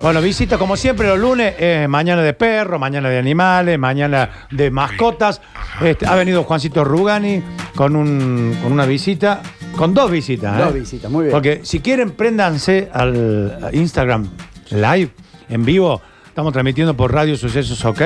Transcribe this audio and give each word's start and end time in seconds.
Bueno, 0.00 0.22
visita 0.22 0.58
como 0.58 0.76
siempre 0.76 1.08
los 1.08 1.18
lunes, 1.18 1.56
eh, 1.58 1.86
mañana 1.88 2.22
de 2.22 2.32
perro, 2.32 2.78
mañana 2.78 3.08
de 3.08 3.18
animales, 3.18 3.80
mañana 3.80 4.46
de 4.48 4.70
mascotas. 4.70 5.40
Este, 5.80 6.06
ha 6.06 6.14
venido 6.14 6.44
Juancito 6.44 6.84
Rugani 6.84 7.42
con, 7.74 7.96
un, 7.96 8.56
con 8.62 8.70
una 8.70 8.86
visita, 8.86 9.42
con 9.76 9.94
dos 9.94 10.08
visitas. 10.08 10.56
¿eh? 10.56 10.62
Dos 10.62 10.74
visitas, 10.74 11.10
muy 11.10 11.24
bien. 11.24 11.32
Porque 11.32 11.62
si 11.64 11.80
quieren, 11.80 12.12
préndanse 12.12 12.88
al 12.92 13.70
Instagram 13.72 14.28
Live 14.70 15.10
en 15.48 15.64
vivo. 15.64 16.00
Estamos 16.28 16.52
transmitiendo 16.52 16.96
por 16.96 17.12
Radio 17.12 17.36
Sucesos 17.36 17.84
OK. 17.84 18.00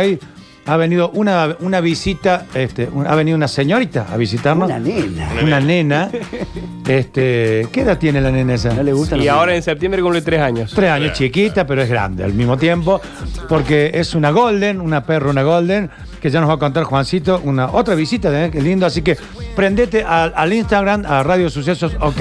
Ha 0.64 0.76
venido 0.76 1.10
una, 1.14 1.56
una 1.60 1.80
visita, 1.80 2.46
este, 2.54 2.88
un- 2.92 3.06
ha 3.06 3.14
venido 3.16 3.36
una 3.36 3.48
señorita 3.48 4.06
a 4.12 4.16
visitarnos. 4.16 4.66
Una 4.68 4.78
nena. 4.78 5.28
Una 5.42 5.60
nena. 5.60 6.10
Este, 6.88 7.68
¿Qué 7.70 7.82
edad 7.82 7.96
tiene 7.96 8.20
la 8.20 8.32
nena 8.32 8.54
esa? 8.54 8.74
No 8.74 8.82
le 8.82 8.92
gusta 8.92 9.16
Y 9.16 9.28
ahora 9.28 9.54
en 9.54 9.62
septiembre 9.62 10.02
cumple 10.02 10.20
tres 10.20 10.40
años. 10.40 10.72
Tres 10.74 10.90
años, 10.90 11.12
chiquita, 11.16 11.64
pero 11.64 11.80
es 11.80 11.88
grande 11.88 12.24
al 12.24 12.34
mismo 12.34 12.56
tiempo, 12.56 13.00
porque 13.48 13.92
es 13.94 14.16
una 14.16 14.30
golden, 14.32 14.80
una 14.80 15.04
perra, 15.04 15.30
una 15.30 15.44
golden, 15.44 15.88
que 16.22 16.30
ya 16.30 16.40
nos 16.40 16.48
va 16.48 16.54
a 16.54 16.58
contar 16.58 16.84
Juancito, 16.84 17.40
una 17.42 17.72
otra 17.72 17.96
visita, 17.96 18.30
¿eh? 18.44 18.48
qué 18.48 18.62
lindo. 18.62 18.86
Así 18.86 19.02
que 19.02 19.18
prendete 19.56 20.04
al, 20.04 20.32
al 20.36 20.52
Instagram, 20.52 21.04
a 21.04 21.24
Radio 21.24 21.50
Sucesos 21.50 21.96
OK, 22.00 22.20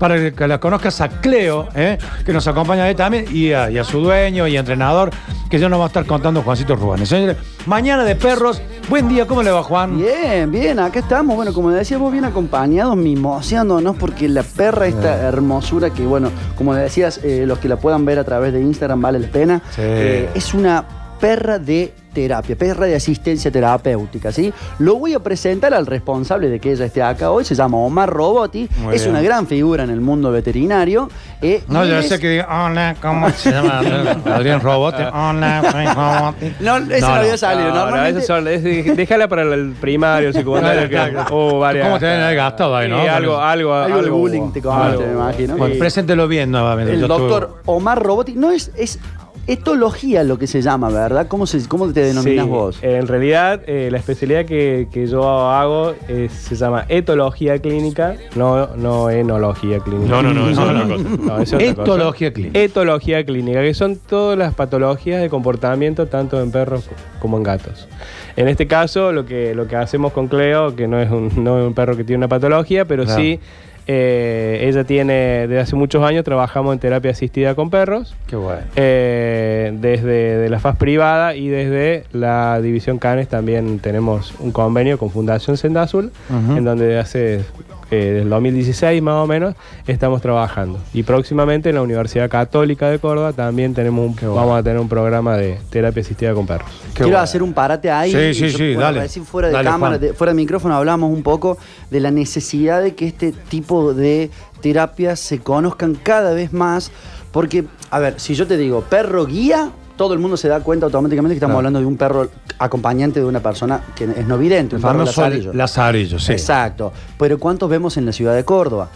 para 0.00 0.32
que 0.32 0.48
la 0.48 0.58
conozcas 0.58 1.00
a 1.00 1.08
Cleo, 1.08 1.68
¿eh? 1.76 1.96
que 2.24 2.32
nos 2.32 2.48
acompaña 2.48 2.82
ahí 2.82 2.96
también, 2.96 3.26
y 3.30 3.52
a, 3.52 3.70
y 3.70 3.78
a 3.78 3.84
su 3.84 4.00
dueño 4.00 4.48
y 4.48 4.56
entrenador, 4.56 5.10
que 5.48 5.60
ya 5.60 5.68
nos 5.68 5.78
va 5.78 5.84
a 5.84 5.86
estar 5.86 6.04
contando 6.06 6.42
Juancito 6.42 6.74
Rubanes. 6.74 7.08
Señores, 7.08 7.36
mañana 7.66 8.02
de 8.02 8.16
perros, 8.16 8.60
buen 8.88 9.08
día, 9.08 9.28
¿cómo 9.28 9.44
le 9.44 9.52
va 9.52 9.62
Juan? 9.62 9.96
Bien, 9.96 10.50
bien, 10.50 10.80
acá 10.80 10.98
estamos. 10.98 11.36
Bueno, 11.36 11.54
como 11.54 11.70
decíamos, 11.70 12.10
bien 12.10 12.24
acompañados, 12.24 12.96
mimoseándonos, 12.96 13.94
porque 13.94 14.28
la 14.28 14.42
perra, 14.42 14.88
esta 14.88 15.20
hermosura 15.22 15.90
que, 15.90 16.04
bueno, 16.04 16.30
como 16.56 16.74
decías, 16.74 17.20
eh, 17.22 17.44
los 17.46 17.60
que 17.60 17.68
la 17.68 17.76
puedan 17.76 18.04
ver 18.04 18.18
a 18.18 18.24
través 18.24 18.52
de 18.52 18.60
Instagram 18.60 19.00
vale 19.00 19.20
la 19.20 19.28
pena. 19.28 19.62
Sí. 19.70 19.82
Eh, 19.82 20.30
es 20.34 20.52
una 20.52 20.84
perra 21.20 21.60
de 21.60 21.94
terapia, 22.16 22.56
perra 22.56 22.86
de 22.86 22.96
asistencia 22.96 23.50
terapéutica, 23.50 24.32
¿sí? 24.32 24.50
Lo 24.78 24.96
voy 24.96 25.12
a 25.12 25.18
presentar 25.20 25.74
al 25.74 25.84
responsable 25.84 26.48
de 26.48 26.58
que 26.58 26.72
ella 26.72 26.86
esté 26.86 27.02
acá 27.02 27.30
hoy, 27.30 27.44
se 27.44 27.54
llama 27.54 27.76
Omar 27.76 28.08
Roboti, 28.08 28.66
Muy 28.78 28.94
es 28.96 29.02
bien. 29.02 29.14
una 29.14 29.22
gran 29.22 29.46
figura 29.46 29.84
en 29.84 29.90
el 29.90 30.00
mundo 30.00 30.32
veterinario. 30.32 31.10
eh, 31.42 31.62
No, 31.68 31.84
yo 31.84 31.98
es- 31.98 32.08
sé 32.08 32.18
que 32.18 32.30
diga, 32.30 32.48
hola, 32.66 32.96
¿cómo 33.02 33.28
se 33.30 33.50
llama? 33.52 33.80
Adrián 34.34 34.60
Robote. 34.62 35.04
Hola, 35.04 35.62
soy 35.70 35.86
Robote. 35.86 36.54
No, 36.60 36.76
ese 36.78 37.00
no, 37.02 37.06
No, 37.08 37.14
no. 37.14 37.20
había 37.20 37.36
salido. 37.36 37.68
No, 37.68 37.74
no, 37.74 37.80
Normalmente- 37.84 38.20
esos 38.22 38.26
son- 38.36 38.48
es- 38.48 38.96
déjala 38.96 39.28
para 39.28 39.42
el 39.42 39.74
primario, 39.78 40.28
el 40.28 40.34
secundario. 40.34 40.88
que, 40.88 41.16
oh, 41.30 41.58
varias- 41.58 41.84
¿Cómo 41.86 41.98
te 41.98 42.06
deben 42.06 42.34
gastado 42.34 42.74
ahí, 42.74 42.88
no? 42.88 43.02
Sí, 43.02 43.08
algo, 43.08 43.36
algo, 43.38 43.74
Algo 43.74 44.02
de 44.02 44.10
bullying 44.10 44.52
te 44.52 44.62
comiste, 44.62 45.04
me 45.06 45.12
imagino. 45.12 45.56
Bueno, 45.58 45.74
Sí. 45.74 45.80
preséntelo 45.80 46.26
bien 46.28 46.50
nuevamente. 46.50 46.94
El 46.94 47.06
doctor 47.06 47.60
Omar 47.66 48.02
Roboti, 48.02 48.34
no 48.34 48.50
es, 48.52 48.70
es 48.74 48.98
etología 49.46 50.24
lo 50.24 50.38
que 50.38 50.46
se 50.46 50.60
llama, 50.62 50.88
¿verdad? 50.90 51.28
¿Cómo, 51.28 51.46
se, 51.46 51.66
cómo 51.68 51.92
te 51.92 52.00
denominas 52.00 52.44
Sí, 52.46 52.50
vos? 52.50 52.78
En 52.82 53.06
realidad, 53.06 53.62
eh, 53.66 53.88
la 53.90 53.98
especialidad 53.98 54.44
que, 54.44 54.88
que 54.92 55.06
yo 55.06 55.22
hago 55.50 55.94
es- 56.08 56.32
se 56.32 56.56
llama 56.56 56.84
etología 56.88 57.58
clínica, 57.58 58.16
no, 58.34 58.68
no 58.76 59.10
enología 59.10 59.78
clínica. 59.80 60.10
No, 60.10 60.22
no, 60.22 60.34
no, 60.34 60.50
eso 60.50 60.62
es 60.62 60.68
otra 60.68 60.82
cosa. 60.96 61.08
No, 61.24 61.38
es 61.40 61.52
otra 61.52 61.68
cosa. 61.74 61.82
Etología 61.82 62.32
clínica. 62.32 62.58
Etología 62.60 63.24
clínica, 63.24 63.60
que 63.62 63.74
son 63.74 63.96
todas 63.96 64.36
las 64.38 64.54
patologías 64.54 65.20
de 65.20 65.28
comportamiento 65.30 66.06
tanto 66.06 66.42
en 66.42 66.50
perros 66.50 66.88
como 67.20 67.36
en 67.36 67.42
gatos. 67.42 67.88
En 68.36 68.48
este 68.48 68.66
caso, 68.66 69.12
lo 69.12 69.24
que, 69.26 69.54
lo 69.54 69.66
que 69.66 69.76
hacemos 69.76 70.12
con 70.12 70.28
Cleo, 70.28 70.76
que 70.76 70.86
no 70.88 71.00
es 71.00 71.10
un, 71.10 71.30
no 71.42 71.58
es 71.60 71.66
un 71.66 71.72
perro 71.74 71.96
que 71.96 72.04
tiene 72.04 72.18
una 72.18 72.28
patología, 72.28 72.84
pero 72.84 73.04
Claro. 73.04 73.20
sí, 73.20 73.40
eh, 73.86 74.60
ella 74.62 74.84
tiene, 74.84 75.14
desde 75.46 75.60
hace 75.60 75.76
muchos 75.76 76.02
años 76.04 76.24
trabajamos 76.24 76.72
en 76.72 76.80
terapia 76.80 77.12
asistida 77.12 77.54
con 77.54 77.70
perros. 77.70 78.16
Qué 78.26 78.36
bueno. 78.36 78.62
Eh, 78.74 79.72
desde 79.80 80.38
de 80.38 80.48
la 80.48 80.58
FAS 80.58 80.76
privada 80.76 81.34
y 81.36 81.48
desde 81.48 82.04
la 82.12 82.60
División 82.60 82.98
Canes 82.98 83.28
también 83.28 83.78
tenemos 83.78 84.34
un 84.40 84.50
convenio 84.50 84.98
con 84.98 85.10
Fundación 85.10 85.56
Senda 85.56 85.82
Azul, 85.82 86.10
en 86.30 86.64
donde 86.64 86.98
hace 86.98 87.44
eh, 87.90 87.96
desde 87.96 88.22
el 88.22 88.28
2016 88.30 89.00
más 89.02 89.14
o 89.14 89.26
menos 89.26 89.54
estamos 89.86 90.20
trabajando. 90.22 90.78
Y 90.92 91.02
próximamente 91.04 91.68
en 91.68 91.76
la 91.76 91.82
Universidad 91.82 92.28
Católica 92.28 92.88
de 92.90 92.98
Córdoba 92.98 93.32
también 93.32 93.74
tenemos 93.74 94.06
un, 94.06 94.14
bueno. 94.16 94.34
vamos 94.34 94.58
a 94.58 94.62
tener 94.62 94.78
un 94.80 94.88
programa 94.88 95.36
de 95.36 95.58
terapia 95.70 96.02
asistida 96.02 96.34
con 96.34 96.46
perros. 96.46 96.68
Qué 96.88 96.94
Quiero 96.94 97.08
bueno. 97.10 97.18
hacer 97.20 97.42
un 97.42 97.52
parate 97.52 97.90
ahí. 97.90 98.10
Sí, 98.10 98.34
sí, 98.34 98.50
Yo, 98.50 98.58
sí, 98.58 98.64
bueno, 98.74 98.80
dale. 98.80 99.00
recién 99.00 99.24
fuera 99.24 99.48
de 99.48 99.54
Dale, 99.54 99.68
cámara, 99.70 99.98
de- 99.98 100.12
fuera 100.14 100.32
de 100.32 100.36
micrófono, 100.36 100.74
hablamos 100.74 101.12
un 101.12 101.22
poco 101.22 101.58
de 101.90 102.00
la 102.00 102.10
necesidad 102.10 102.82
de 102.82 102.94
que 102.94 103.06
este 103.06 103.32
tipo 103.32 103.94
de 103.94 104.30
terapias 104.60 105.20
se 105.20 105.38
conozcan 105.38 105.94
cada 105.94 106.32
vez 106.34 106.52
más. 106.52 106.90
Porque, 107.32 107.64
a 107.90 107.98
ver, 107.98 108.18
si 108.18 108.34
yo 108.34 108.46
te 108.46 108.56
digo 108.56 108.80
perro 108.80 109.26
guía, 109.26 109.70
todo 109.96 110.12
el 110.14 110.18
mundo 110.20 110.36
se 110.36 110.48
da 110.48 110.60
cuenta 110.60 110.86
automáticamente 110.86 111.34
que 111.34 111.38
estamos 111.38 111.54
Claro. 111.54 111.58
hablando 111.68 111.80
de 111.80 111.86
un 111.86 111.96
perro 111.96 112.28
acompañante 112.58 113.20
de 113.20 113.26
una 113.26 113.40
persona 113.40 113.80
que 113.94 114.04
es 114.04 114.26
no 114.26 114.38
vidente, 114.38 114.76
un 114.76 114.82
perro 114.82 115.04
lazarillo. 115.04 115.52
Lazarillo, 115.52 116.18
sí. 116.18 116.32
Exacto. 116.32 116.92
Pero 117.18 117.38
¿cuántos 117.38 117.68
vemos 117.70 117.96
en 117.96 118.06
la 118.06 118.12
ciudad 118.12 118.34
de 118.34 118.44
Córdoba? 118.44 118.88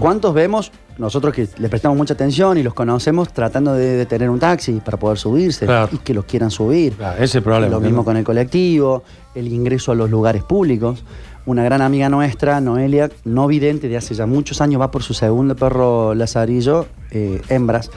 ¿Cuántos 0.00 0.34
vemos, 0.34 0.70
nosotros 0.98 1.32
que 1.34 1.48
les 1.56 1.70
prestamos 1.70 1.96
mucha 1.96 2.12
atención 2.12 2.58
y 2.58 2.62
los 2.62 2.74
conocemos, 2.74 3.32
tratando 3.32 3.72
de, 3.72 3.96
de 3.96 4.04
tener 4.06 4.28
un 4.28 4.38
taxi 4.38 4.80
para 4.84 4.98
poder 4.98 5.16
subirse 5.16 5.64
Claro. 5.64 5.88
y 5.92 5.96
que 5.98 6.12
los 6.12 6.26
quieran 6.26 6.50
subir? 6.50 6.92
Claro, 6.92 7.14
ese 7.14 7.24
es 7.24 7.34
el 7.36 7.42
problema. 7.42 7.68
Lo 7.72 7.80
mismo 7.80 8.04
con 8.04 8.18
el 8.18 8.24
colectivo, 8.24 9.02
el 9.34 9.48
ingreso 9.50 9.92
a 9.92 9.94
los 9.94 10.10
lugares 10.10 10.42
públicos. 10.42 11.02
Una 11.44 11.64
gran 11.64 11.82
amiga 11.82 12.08
nuestra, 12.08 12.60
Noelia, 12.60 13.10
no 13.24 13.48
vidente 13.48 13.88
de 13.88 13.96
hace 13.96 14.14
ya 14.14 14.26
muchos 14.26 14.60
años, 14.60 14.80
va 14.80 14.92
por 14.92 15.02
su 15.02 15.12
segundo 15.12 15.56
perro 15.56 16.14
lazarillo, 16.14 16.86
eh, 17.10 17.42
hembras, 17.48 17.90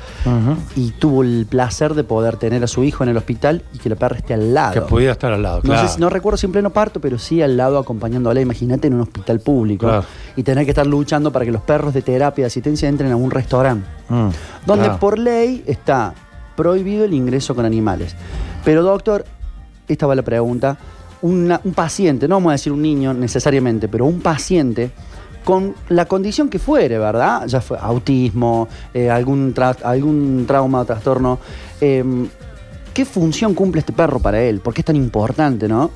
y 0.75 0.89
tuvo 0.91 1.21
el 1.21 1.45
placer 1.47 1.93
de 1.93 2.03
poder 2.03 2.37
tener 2.37 2.63
a 2.63 2.67
su 2.67 2.83
hijo 2.83 3.03
en 3.03 3.09
el 3.11 3.17
hospital 3.17 3.61
y 3.71 3.77
que 3.77 3.87
la 3.89 3.97
perra 3.97 4.17
esté 4.17 4.33
al 4.33 4.51
lado. 4.55 4.73
Que 4.73 4.81
pudiera 4.81 5.11
estar 5.13 5.31
al 5.31 5.43
lado, 5.43 5.57
No, 5.57 5.61
claro. 5.61 5.87
sé 5.87 5.99
no 5.99 6.09
recuerdo 6.09 6.37
si 6.37 6.47
en 6.47 6.53
pleno 6.53 6.71
parto, 6.71 6.99
pero 6.99 7.19
sí 7.19 7.43
al 7.43 7.55
lado 7.55 7.77
acompañándola. 7.77 8.41
Imagínate 8.41 8.87
en 8.87 8.95
un 8.95 9.01
hospital 9.01 9.39
público 9.39 9.85
Claro. 9.85 10.05
y 10.35 10.41
tener 10.41 10.65
que 10.65 10.71
estar 10.71 10.87
luchando 10.87 11.31
para 11.31 11.45
que 11.45 11.51
los 11.51 11.61
perros 11.61 11.93
de 11.93 12.01
terapia 12.01 12.43
de 12.45 12.47
asistencia 12.47 12.89
entren 12.89 13.11
a 13.11 13.15
un 13.15 13.29
restaurante, 13.29 13.85
Mm, 14.09 14.29
donde 14.65 14.85
claro. 14.85 14.99
por 14.99 15.19
ley 15.19 15.63
está 15.67 16.15
prohibido 16.55 17.05
el 17.05 17.13
ingreso 17.13 17.53
con 17.53 17.63
animales. 17.65 18.15
Pero 18.63 18.81
doctor, 18.81 19.23
esta 19.87 20.07
va 20.07 20.15
la 20.15 20.23
pregunta, 20.23 20.77
un 21.25 21.73
paciente, 21.73 22.27
no 22.27 22.35
vamos 22.35 22.49
a 22.49 22.53
decir 22.53 22.71
un 22.71 22.81
niño 22.81 23.13
necesariamente, 23.13 23.87
pero 23.87 24.05
un 24.05 24.21
paciente 24.21 24.91
con 25.43 25.75
la 25.89 26.05
condición 26.05 26.49
que 26.49 26.59
fuere, 26.59 26.97
¿verdad? 26.97 27.47
Ya 27.47 27.61
fue 27.61 27.77
autismo, 27.79 28.67
eh, 28.93 29.09
algún, 29.09 29.53
algún 29.83 30.45
trauma 30.47 30.81
o 30.81 30.85
trastorno. 30.85 31.39
em, 31.81 32.27
¿Qué 32.93 33.05
función 33.05 33.53
cumple 33.53 33.79
este 33.79 33.91
perro 33.91 34.19
para 34.19 34.41
él? 34.41 34.59
¿Por 34.61 34.73
qué 34.73 34.81
es 34.81 34.85
tan 34.85 34.95
importante, 34.95 35.67
no? 35.67 35.91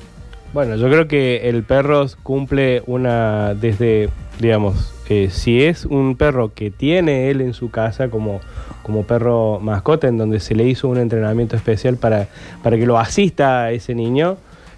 Bueno, 0.52 0.76
yo 0.76 0.88
creo 0.88 1.08
que 1.08 1.48
el 1.48 1.62
perro 1.62 2.06
cumple 2.22 2.82
una, 2.86 3.54
desde, 3.54 4.10
digamos, 4.38 4.92
eh, 5.08 5.28
si 5.30 5.62
es 5.62 5.86
un 5.86 6.16
perro 6.16 6.52
que 6.54 6.70
tiene 6.70 7.30
él 7.30 7.40
en 7.40 7.54
su 7.54 7.70
casa 7.70 8.10
como, 8.10 8.40
como 8.82 9.04
perro 9.04 9.60
mascota, 9.60 10.08
en 10.08 10.18
donde 10.18 10.40
se 10.40 10.54
le 10.54 10.64
hizo 10.64 10.88
un 10.88 10.98
entrenamiento 10.98 11.56
especial 11.56 11.96
para, 11.96 12.28
para 12.62 12.76
que 12.76 12.84
lo 12.84 12.98
asista 12.98 13.62
a 13.62 13.70
ese 13.72 13.94
niño, 13.94 14.36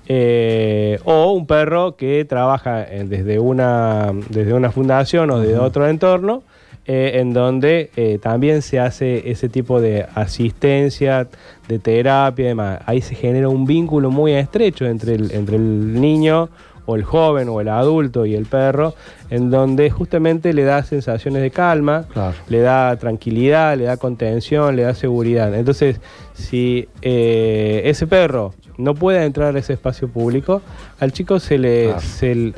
eh, 0.08 0.98
o 1.04 1.32
un 1.32 1.46
perro 1.46 1.96
que 1.96 2.24
trabaja 2.24 2.82
eh, 2.82 3.04
desde, 3.06 3.38
una, 3.38 4.12
desde 4.30 4.52
una 4.52 4.70
fundación 4.70 5.30
o 5.30 5.38
de 5.40 5.56
otro 5.58 5.88
entorno, 5.88 6.42
eh, 6.84 7.20
en 7.20 7.32
donde 7.32 7.90
eh, 7.96 8.18
también 8.20 8.60
se 8.62 8.80
hace 8.80 9.30
ese 9.30 9.48
tipo 9.48 9.80
de 9.80 10.04
asistencia, 10.14 11.28
de 11.68 11.78
terapia 11.78 12.44
y 12.44 12.48
demás. 12.48 12.80
Ahí 12.86 13.00
se 13.00 13.14
genera 13.14 13.48
un 13.48 13.64
vínculo 13.66 14.10
muy 14.10 14.32
estrecho 14.32 14.86
entre 14.86 15.14
el, 15.14 15.30
entre 15.32 15.56
el 15.56 16.00
niño 16.00 16.48
o 16.84 16.96
el 16.96 17.04
joven 17.04 17.48
o 17.48 17.60
el 17.60 17.68
adulto 17.68 18.26
y 18.26 18.34
el 18.34 18.46
perro, 18.46 18.94
en 19.30 19.50
donde 19.52 19.88
justamente 19.90 20.52
le 20.52 20.64
da 20.64 20.82
sensaciones 20.82 21.40
de 21.40 21.52
calma, 21.52 22.06
Claro. 22.12 22.34
le 22.48 22.58
da 22.58 22.96
tranquilidad, 22.96 23.76
le 23.76 23.84
da 23.84 23.96
contención, 23.96 24.74
le 24.74 24.82
da 24.82 24.92
seguridad. 24.94 25.54
Entonces, 25.54 26.00
si 26.34 26.88
eh, 27.02 27.82
ese 27.84 28.08
perro 28.08 28.54
no 28.78 28.94
puede 28.94 29.24
entrar 29.24 29.54
a 29.54 29.58
ese 29.58 29.72
espacio 29.74 30.08
público, 30.08 30.62
al 31.00 31.12
chico 31.12 31.38
se 31.40 31.58
le, 31.58 31.84
Claro. 31.86 32.00
se 32.00 32.52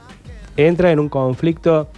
entra 0.56 0.90
en 0.93 0.99
un 1.00 1.08
conflicto 1.08 1.88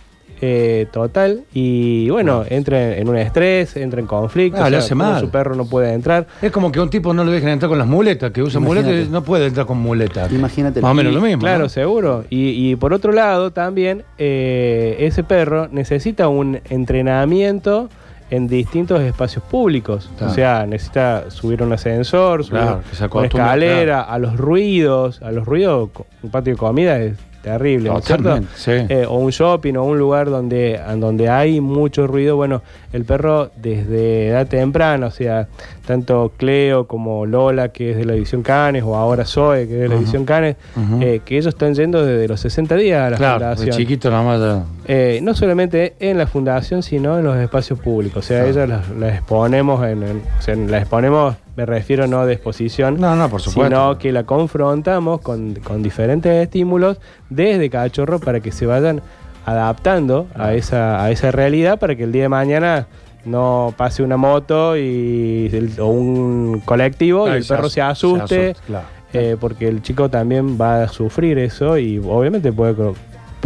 eh, 0.43 0.87
total 0.93 1.45
y 1.55 2.11
bueno, 2.11 2.45
entra 2.47 2.95
en 2.99 3.09
un 3.09 3.17
estrés, 3.17 3.75
entra 3.77 4.01
en 4.01 4.07
conflicto. 4.07 4.63
Ah, 4.63 4.69
mal. 4.95 5.21
Su 5.21 5.31
perro 5.31 5.55
no 5.55 5.65
puede 5.67 5.95
entrar. 5.95 6.27
Es 6.43 6.53
como 6.53 6.71
que 6.71 6.79
a 6.79 6.83
un 6.83 6.91
tipo 6.91 7.15
no 7.15 7.25
lo 7.25 7.31
dejen 7.31 7.49
entrar 7.49 7.71
con 7.71 7.79
las 7.79 7.87
muletas, 7.89 8.33
que 8.33 8.43
usa 8.43 8.61
Imagínate. 8.61 8.87
muletas 8.89 9.09
y 9.09 9.13
no 9.13 9.23
puede 9.25 9.47
entrar 9.47 9.65
con 9.65 9.79
muletas. 9.79 10.31
Imagínate. 10.31 10.83
Más 10.83 10.91
o 10.91 10.95
menos 10.95 11.15
lo 11.15 11.23
mismo. 11.23 11.41
Claro, 11.41 11.65
¿no? 11.65 11.69
seguro. 11.71 12.25
Y, 12.29 12.71
y 12.71 12.77
por 12.77 12.93
otro 12.93 13.13
lado, 13.13 13.51
también 13.53 14.05
eh, 14.19 14.97
ese 15.01 15.25
perro 15.25 15.69
necesita 15.71 16.29
un 16.29 16.61
entrenamiento 16.69 17.89
en 18.31 18.49
distintos 18.49 19.01
espacios 19.01 19.45
públicos. 19.45 20.11
Claro. 20.17 20.33
O 20.33 20.35
sea, 20.35 20.67
necesita 20.67 21.31
subir 21.31 21.63
un 21.63 21.73
ascensor, 21.73 22.45
subir 22.45 22.61
Claro, 22.63 22.83
una 23.13 23.27
escalera, 23.27 24.03
a 24.03 24.19
los 24.19 24.37
ruidos. 24.37 25.23
A 25.23 25.31
los 25.31 25.47
ruidos, 25.47 25.91
un 26.23 26.31
patio 26.31 26.55
de 26.55 26.59
comida 26.59 26.99
es 26.99 27.17
terrible, 27.43 27.91
¿no 27.91 27.99
es 27.99 28.05
cierto? 28.05 28.39
Sí. 28.55 28.73
Eh, 28.73 29.07
o 29.09 29.17
un 29.19 29.31
shopping 29.31 29.75
o 29.77 29.85
un 29.85 29.99
lugar 29.99 30.29
donde, 30.31 30.81
donde 30.99 31.29
hay 31.29 31.61
mucho 31.61 32.07
ruido, 32.07 32.37
bueno, 32.37 32.63
el 32.93 33.05
perro 33.05 33.51
desde 33.57 34.29
edad 34.29 34.47
temprana, 34.47 35.07
o 35.07 35.11
sea, 35.11 35.47
tanto 35.87 36.33
Cleo 36.37 36.87
como 36.87 37.27
Lola, 37.27 37.69
que 37.69 37.93
es 37.93 37.97
de 37.97 38.05
la 38.05 38.15
división 38.15 38.43
Canes, 38.43 38.83
o 38.85 38.97
ahora 38.97 39.25
Zoe, 39.25 39.67
que 39.69 39.75
es 39.75 39.81
de 39.83 39.89
la 39.89 39.95
división 39.95 40.25
Canes, 40.25 40.57
eh, 41.01 41.21
que 41.25 41.37
ellos 41.37 41.49
están 41.55 41.75
yendo 41.75 42.05
desde 42.05 42.27
los 42.27 42.41
60 42.41 42.75
días 42.77 43.03
a 43.07 43.11
la 43.11 43.17
Claro, 43.17 43.39
de 43.51 43.57
fundación. 43.57 43.77
chiquito 43.77 44.11
nada 44.11 44.23
más. 44.25 44.41
ya- 44.41 44.65
Eh, 44.89 45.21
no 45.23 45.35
solamente 45.35 45.95
en 46.01 46.17
la 46.19 46.27
fundación, 46.27 46.83
sino 46.83 47.19
en 47.19 47.25
los 47.25 47.37
espacios 47.37 47.79
públicos. 47.79 48.25
O 48.25 48.27
sea, 48.27 48.45
Claro. 48.45 48.51
ellas 48.53 48.69
las, 48.69 48.97
las 48.99 49.15
exponemos, 49.15 49.85
en, 49.85 50.03
en- 50.03 50.23
o 50.39 50.43
sea, 50.43 50.55
las 50.57 50.83
exponemos, 50.83 51.35
me 51.57 51.65
refiero 51.67 52.07
no 52.07 52.27
de 52.27 52.35
exposición, 52.35 53.01
No, 53.01 53.17
no, 53.17 53.29
por 53.31 53.41
supuesto. 53.41 53.75
sino 53.75 53.99
que 53.99 54.13
la 54.13 54.25
confrontamos 54.25 55.21
con, 55.23 55.55
con 55.55 55.83
diferentes 55.83 56.33
estímulos 56.43 56.99
desde 57.31 57.71
cachorro 57.71 58.19
para 58.19 58.41
que 58.41 58.53
se 58.53 58.67
vayan 58.67 59.01
adaptando 59.47 60.27
a 60.35 60.55
esa, 60.55 61.03
a 61.03 61.11
esa 61.11 61.31
realidad 61.31 61.79
para 61.79 61.95
que 61.97 62.03
el 62.05 62.13
día 62.13 62.23
de 62.25 62.29
mañana 62.29 62.87
no 63.25 63.73
pase 63.77 64.03
una 64.03 64.17
moto 64.17 64.77
y 64.77 65.49
el- 65.53 65.81
o 65.81 65.87
un 65.87 66.61
colectivo 66.65 67.29
y 67.29 67.33
el 67.33 67.45
se 67.45 67.55
perro 67.55 67.69
se 67.69 67.81
asuste, 67.81 68.55
claro. 68.67 68.87
eh, 69.13 69.37
porque 69.41 69.67
el 69.69 69.83
chico 69.83 70.09
también 70.11 70.59
va 70.61 70.83
a 70.85 70.89
sufrir 70.89 71.39
eso 71.39 71.79
y 71.79 71.99
obviamente 71.99 72.53
puede 72.53 72.75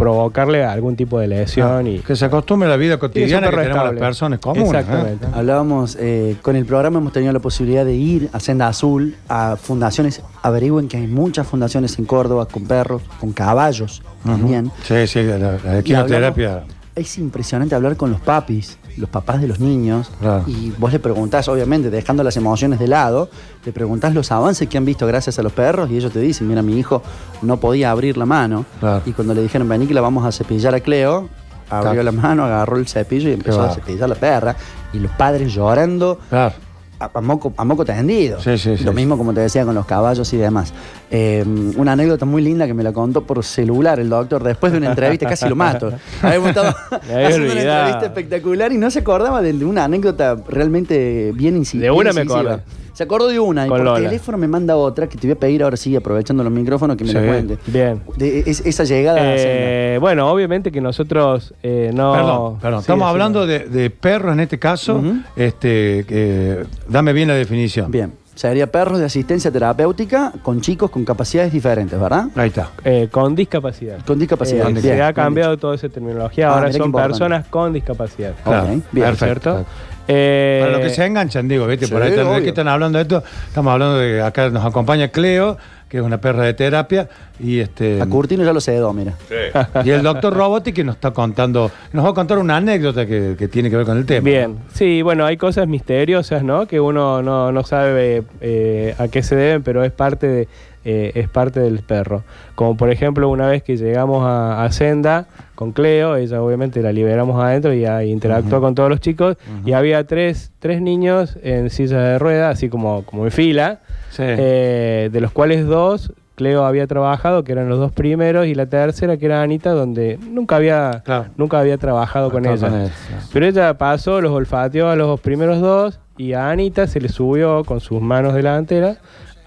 provocarle 0.01 0.65
algún 0.65 0.95
tipo 0.95 1.19
de 1.19 1.27
lesión 1.27 1.85
y 1.85 1.99
Que 1.99 2.15
se 2.15 2.25
acostumbre 2.25 2.65
a 2.67 2.71
la 2.71 2.77
vida 2.77 2.97
cotidiana 2.97 3.51
que 3.51 3.55
tenemos 3.55 3.83
las 3.83 3.99
personas 3.99 4.39
comunes. 4.39 4.65
Exactamente. 4.65 5.25
¿eh? 5.27 5.29
Hablábamos, 5.31 5.95
eh, 5.99 6.37
con 6.41 6.55
el 6.55 6.65
programa 6.65 6.97
hemos 6.97 7.13
tenido 7.13 7.31
la 7.31 7.39
posibilidad 7.39 7.85
de 7.85 7.93
ir 7.93 8.27
a 8.33 8.39
Senda 8.39 8.67
Azul, 8.67 9.15
a 9.29 9.57
fundaciones, 9.57 10.23
averigüen 10.41 10.87
que 10.87 10.97
hay 10.97 11.05
muchas 11.05 11.45
fundaciones 11.45 11.99
en 11.99 12.05
Córdoba 12.05 12.47
con 12.47 12.65
perros, 12.65 13.03
con 13.19 13.31
caballos 13.31 14.01
también. 14.25 14.71
Sí, 14.83 15.05
sí, 15.05 15.21
la, 15.21 15.59
la 15.63 15.83
quimioterapia. 15.83 16.63
Es 16.95 17.19
impresionante 17.19 17.75
hablar 17.75 17.95
con 17.95 18.09
los 18.09 18.21
papis, 18.21 18.79
los 18.97 19.09
papás 19.09 19.41
de 19.41 19.47
los 19.47 19.59
niños, 19.59 20.11
Claro. 20.19 20.43
y 20.47 20.71
vos 20.77 20.91
le 20.91 20.99
preguntás, 20.99 21.47
obviamente, 21.47 21.89
dejando 21.89 22.23
las 22.23 22.35
emociones 22.37 22.79
de 22.79 22.87
lado, 22.87 23.29
le 23.65 23.71
preguntás 23.71 24.13
los 24.13 24.31
avances 24.31 24.67
que 24.67 24.77
han 24.77 24.85
visto 24.85 25.05
gracias 25.07 25.37
a 25.39 25.43
los 25.43 25.51
perros 25.53 25.89
y 25.91 25.97
ellos 25.97 26.11
te 26.11 26.19
dicen, 26.19 26.47
mira, 26.47 26.61
mi 26.61 26.77
hijo 26.77 27.01
no 27.41 27.57
podía 27.57 27.91
abrir 27.91 28.17
la 28.17 28.25
mano. 28.25 28.65
Claro. 28.79 29.01
Y 29.05 29.11
cuando 29.13 29.33
le 29.33 29.41
dijeron, 29.41 29.67
vení 29.69 29.87
que 29.87 29.93
la 29.93 30.01
vamos 30.01 30.25
a 30.25 30.31
cepillar 30.31 30.75
a 30.75 30.79
Cleo, 30.79 31.29
abrió 31.69 31.91
Claro. 31.93 32.03
la 32.03 32.11
mano, 32.11 32.43
agarró 32.45 32.77
el 32.77 32.87
cepillo 32.87 33.29
y 33.29 33.33
empezó 33.33 33.61
a 33.61 33.73
cepillar 33.73 34.09
la 34.09 34.15
perra. 34.15 34.55
Y 34.93 34.99
los 34.99 35.11
padres 35.13 35.53
llorando 35.53 36.19
Claro. 36.29 36.53
A, 37.01 37.09
a 37.13 37.21
moco, 37.21 37.53
a 37.57 37.63
moco 37.65 37.83
tendido. 37.85 38.39
Sí, 38.39 38.57
sí, 38.57 38.77
sí, 38.77 38.83
Lo 38.83 38.93
mismo 38.93 39.17
como 39.17 39.33
te 39.33 39.41
decía 39.41 39.65
con 39.65 39.75
los 39.75 39.85
caballos 39.85 40.31
y 40.33 40.37
demás. 40.37 40.73
Eh, 41.09 41.43
una 41.77 41.93
anécdota 41.93 42.25
muy 42.25 42.41
linda 42.41 42.67
que 42.67 42.73
me 42.73 42.83
la 42.83 42.93
contó 42.93 43.23
por 43.25 43.43
celular 43.43 43.99
el 43.99 44.09
doctor 44.09 44.43
después 44.43 44.71
de 44.71 44.77
una 44.77 44.89
entrevista, 44.89 45.27
casi 45.27 45.47
lo 45.49 45.55
mato. 45.55 45.91
Habíamos 46.21 46.49
estado 46.49 46.69
haciendo 46.69 47.51
una 47.51 47.61
entrevista 47.61 48.05
espectacular 48.05 48.71
y 48.71 48.77
no 48.77 48.89
se 48.91 48.99
acordaba 48.99 49.41
de, 49.41 49.53
de 49.53 49.65
una 49.65 49.83
anécdota 49.85 50.37
realmente 50.47 51.31
bien 51.35 51.61
inci- 51.61 51.79
De 51.79 51.91
una 51.91 52.13
me 52.13 52.21
incisiva. 52.21 52.59
Se 52.93 53.03
acordó 53.03 53.27
de 53.29 53.39
una 53.39 53.65
y 53.65 53.69
Con 53.69 53.77
por 53.79 53.85
Lola. 53.85 54.07
teléfono 54.09 54.37
me 54.37 54.47
manda 54.47 54.75
otra 54.75 55.07
que 55.07 55.17
te 55.17 55.27
voy 55.27 55.33
a 55.35 55.39
pedir 55.39 55.63
ahora 55.63 55.77
sí, 55.77 55.95
aprovechando 55.95 56.43
los 56.43 56.51
micrófonos, 56.51 56.97
que 56.97 57.05
me 57.05 57.13
la 57.13 57.21
Sí. 57.21 57.27
cuente. 57.27 57.57
Bien. 57.67 58.01
De 58.17 58.39
es- 58.45 58.65
esa 58.65 58.83
llegada 58.83 59.19
a 59.21 59.23
la 59.23 59.37
senda. 59.37 59.43
Eh, 59.53 59.97
bueno, 60.01 60.29
obviamente 60.31 60.71
que 60.71 60.81
nosotros 60.81 61.53
eh, 61.63 61.91
no. 61.93 62.11
Perdón, 62.13 62.57
perdón. 62.59 62.79
Sí, 62.79 62.83
Estamos 62.83 63.07
hablando 63.07 63.45
de, 63.47 63.59
de 63.59 63.89
perros 63.89 64.33
en 64.33 64.41
este 64.41 64.59
caso. 64.59 64.95
Ujú. 64.97 65.13
este, 65.35 66.65
dame 66.87 67.13
bien 67.13 67.27
la 67.27 67.35
definición. 67.35 67.91
Bien. 67.91 68.13
Sería 68.33 68.65
perros 68.71 68.97
de 68.97 69.05
asistencia 69.05 69.51
terapéutica 69.51 70.31
con 70.41 70.61
chicos 70.61 70.89
con 70.89 71.03
capacidades 71.05 71.51
diferentes, 71.51 71.99
¿verdad? 71.99 72.27
Ahí 72.35 72.47
está. 72.47 72.69
Eh, 72.83 73.07
con 73.11 73.35
discapacidad. 73.35 73.99
Con 74.05 74.17
discapacidad. 74.19 74.69
Eh, 74.69 74.71
Bien, 74.71 74.81
se 74.81 74.91
ha 74.93 75.05
bien 75.07 75.13
cambiado 75.13 75.57
toda 75.57 75.75
esa 75.75 75.89
terminología. 75.89 76.47
Ah, 76.47 76.53
Ahora 76.53 76.61
mirá 76.61 76.71
qué 76.71 76.77
son 76.77 76.87
importante. 76.87 77.11
personas 77.19 77.47
con 77.49 77.73
discapacidad. 77.73 78.33
Claro. 78.43 78.63
Ok, 78.63 78.83
bien. 78.91 79.05
Perfecto. 79.07 79.51
¿Cierto? 79.53 79.65
Eh, 80.13 80.57
Para 80.61 80.73
los 80.73 80.81
que 80.81 80.89
se 80.89 81.05
enganchan, 81.05 81.47
digo, 81.47 81.65
¿viste? 81.67 81.87
Por 81.87 82.01
ahí 82.01 82.09
están- 82.09 82.25
¿de 82.25 82.31
obvio. 82.31 82.43
qué 82.43 82.49
están 82.49 82.67
hablando 82.67 82.97
de 82.97 83.03
esto? 83.03 83.23
Estamos 83.47 83.71
hablando 83.71 83.97
de 83.97 84.21
acá 84.21 84.49
nos 84.49 84.65
acompaña 84.65 85.07
Cleo, 85.07 85.57
que 85.87 85.97
es 85.97 86.03
una 86.03 86.19
perra 86.19 86.43
de 86.43 86.53
terapia, 86.53 87.07
y 87.39 87.59
este 87.59 88.01
A 88.01 88.05
Curtino 88.05 88.43
ya 88.43 88.53
lo 88.53 88.61
cedó, 88.61 88.93
mira. 88.93 89.13
y 89.85 89.89
el 89.89 90.03
doctor 90.03 90.33
Robotti 90.33 90.73
que 90.73 90.83
nos 90.83 90.95
está 90.95 91.11
contando, 91.11 91.71
nos 91.93 92.05
va 92.05 92.09
a 92.09 92.13
contar 92.13 92.37
una 92.39 92.57
anécdota 92.57 93.05
que, 93.05 93.35
que 93.37 93.47
tiene 93.47 93.69
que 93.69 93.75
ver 93.77 93.85
con 93.85 93.97
el 93.97 94.05
tema. 94.05 94.23
Bien, 94.25 94.57
sí, 94.73 95.01
bueno, 95.01 95.25
hay 95.25 95.37
cosas 95.37 95.67
misteriosas, 95.67 96.43
¿no? 96.43 96.65
Que 96.67 96.79
uno 96.79 97.21
no, 97.21 97.51
no 97.51 97.63
sabe 97.63 98.23
eh, 98.41 98.95
a 98.97 99.07
qué 99.07 99.23
se 99.23 99.35
deben, 99.35 99.63
pero 99.63 99.83
es 99.83 99.91
parte 99.91 100.27
de 100.27 100.47
eh, 100.85 101.11
es 101.15 101.29
parte 101.29 101.59
del 101.59 101.79
perro. 101.79 102.23
Como 102.55 102.75
por 102.77 102.89
ejemplo, 102.89 103.29
una 103.29 103.47
vez 103.47 103.63
que 103.63 103.77
llegamos 103.77 104.23
a, 104.25 104.63
a 104.63 104.71
Senda 104.71 105.25
con 105.55 105.71
Cleo, 105.73 106.15
ella 106.15 106.41
obviamente 106.41 106.81
la 106.81 106.91
liberamos 106.91 107.41
adentro 107.43 107.73
y 107.73 107.85
interactuó 108.09 108.61
con 108.61 108.73
todos 108.75 108.89
los 108.89 108.99
chicos, 108.99 109.37
y 109.65 109.73
había 109.73 110.03
tres, 110.05 110.51
tres 110.59 110.81
niños 110.81 111.37
en 111.43 111.69
silla 111.69 111.99
de 112.01 112.19
ruedas, 112.19 112.53
así 112.57 112.67
como, 112.69 113.03
como 113.05 113.25
en 113.25 113.31
fila, 113.31 113.79
Sí. 114.09 114.23
eh, 114.25 115.09
de 115.11 115.21
los 115.21 115.31
cuales 115.31 115.65
dos 115.67 116.11
Cleo 116.35 116.65
había 116.65 116.87
trabajado, 116.87 117.43
que 117.43 117.51
eran 117.51 117.69
los 117.69 117.77
dos 117.77 117.91
primeros, 117.91 118.47
y 118.47 118.55
la 118.55 118.65
tercera, 118.65 119.17
que 119.17 119.27
era 119.27 119.43
Anita, 119.43 119.71
donde 119.71 120.17
nunca 120.27 120.55
había, 120.55 121.03
Claro. 121.05 121.25
nunca 121.37 121.59
había 121.59 121.77
trabajado 121.77 122.31
con 122.31 122.45
ella. 122.47 122.67
con 122.69 122.79
él, 122.81 122.87
sí. 122.89 123.13
Pero 123.31 123.45
ella 123.45 123.77
pasó, 123.77 124.19
los 124.19 124.31
olfateó 124.31 124.89
a 124.89 124.95
los 124.95 125.19
primeros 125.19 125.61
dos 125.61 125.99
y 126.17 126.33
a 126.33 126.49
Anita 126.49 126.87
se 126.87 126.99
le 126.99 127.09
subió 127.09 127.63
con 127.63 127.79
sus 127.79 128.01
manos 128.01 128.33
delanteras 128.33 128.97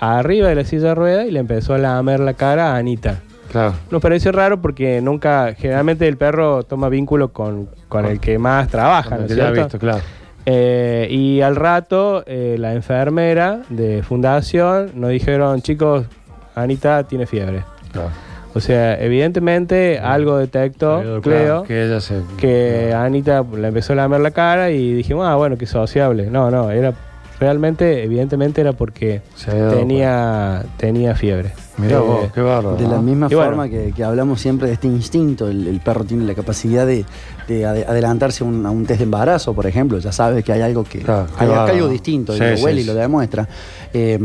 arriba 0.04 0.48
de 0.48 0.54
la 0.54 0.64
silla 0.64 0.88
de 0.88 0.94
ruedas 0.94 1.26
y 1.26 1.30
le 1.30 1.40
empezó 1.40 1.74
a 1.74 1.78
lamer 1.78 2.20
la 2.20 2.34
cara 2.34 2.72
a 2.72 2.76
Anita. 2.76 3.20
Claro. 3.50 3.74
Nos 3.90 4.02
pareció 4.02 4.32
raro 4.32 4.60
porque 4.60 5.00
nunca, 5.00 5.54
generalmente 5.56 6.08
el 6.08 6.16
perro 6.16 6.64
toma 6.64 6.88
vínculo 6.88 7.32
con, 7.32 7.68
con 7.88 8.04
el 8.04 8.18
que 8.18 8.38
más 8.38 8.68
trabaja, 8.68 9.16
¿no 9.16 9.26
es 9.26 9.34
cierto? 9.34 9.52
visto, 9.62 9.78
claro. 9.78 10.00
Eh, 10.46 11.06
y 11.10 11.40
al 11.40 11.56
rato, 11.56 12.24
eh, 12.26 12.56
la 12.58 12.74
enfermera 12.74 13.60
de 13.68 14.02
fundación 14.02 14.90
nos 14.94 15.10
dijeron, 15.10 15.62
chicos, 15.62 16.06
Anita 16.54 17.04
tiene 17.04 17.26
fiebre. 17.26 17.62
claro. 17.92 18.10
O 18.56 18.60
sea, 18.60 19.00
evidentemente 19.00 19.98
algo 19.98 20.38
detectó 20.38 21.00
Claro, 21.00 21.22
Cleo 21.22 21.62
que 21.64 21.86
ella 21.86 22.00
se 22.00 22.22
que 22.38 22.94
Anita 22.94 23.42
le 23.42 23.66
empezó 23.66 23.94
a 23.94 23.96
lamer 23.96 24.20
la 24.20 24.30
cara 24.30 24.70
y 24.70 24.92
dijimos, 24.92 25.26
ah, 25.26 25.34
bueno, 25.34 25.58
que 25.58 25.66
sociable. 25.66 26.30
No, 26.30 26.52
no, 26.52 26.70
era 26.70 26.94
realmente, 27.44 28.02
evidentemente 28.04 28.62
era 28.62 28.72
porque 28.72 29.20
tenía, 29.70 30.64
tenía 30.78 31.14
fiebre. 31.14 31.52
Mirá 31.76 31.96
Eh, 31.96 32.00
vos, 32.00 32.32
qué 32.32 32.40
bárbaro. 32.40 32.76
De 32.76 32.84
la 32.84 32.96
¿no? 32.96 33.02
misma 33.02 33.26
Y 33.30 33.34
bueno. 33.34 33.50
forma 33.50 33.68
que, 33.68 33.92
que 33.94 34.02
hablamos 34.04 34.40
siempre 34.40 34.68
de 34.68 34.74
este 34.74 34.86
instinto, 34.86 35.48
el, 35.48 35.66
el 35.66 35.80
perro 35.80 36.04
tiene 36.04 36.24
la 36.24 36.34
capacidad 36.34 36.86
de, 36.86 37.04
de 37.48 37.62
ade- 37.66 37.84
adelantarse 37.86 38.44
a 38.44 38.46
un, 38.46 38.64
a 38.64 38.70
un 38.70 38.86
test 38.86 38.98
de 39.00 39.04
embarazo, 39.04 39.52
por 39.54 39.66
ejemplo. 39.66 39.98
Ya 39.98 40.12
sabe 40.12 40.42
que 40.42 40.52
hay 40.52 40.62
algo 40.62 40.84
que 40.84 41.00
Claro, 41.00 41.26
hay 41.36 41.48
acá 41.50 41.64
algo 41.72 41.88
distinto, 41.88 42.34
y 42.34 42.38
Sí, 42.38 42.44
lo 42.44 42.56
sí, 42.56 42.64
huele 42.64 42.80
y 42.80 42.84
lo 42.84 42.94
demuestra. 42.94 43.48
Eh, 43.92 44.18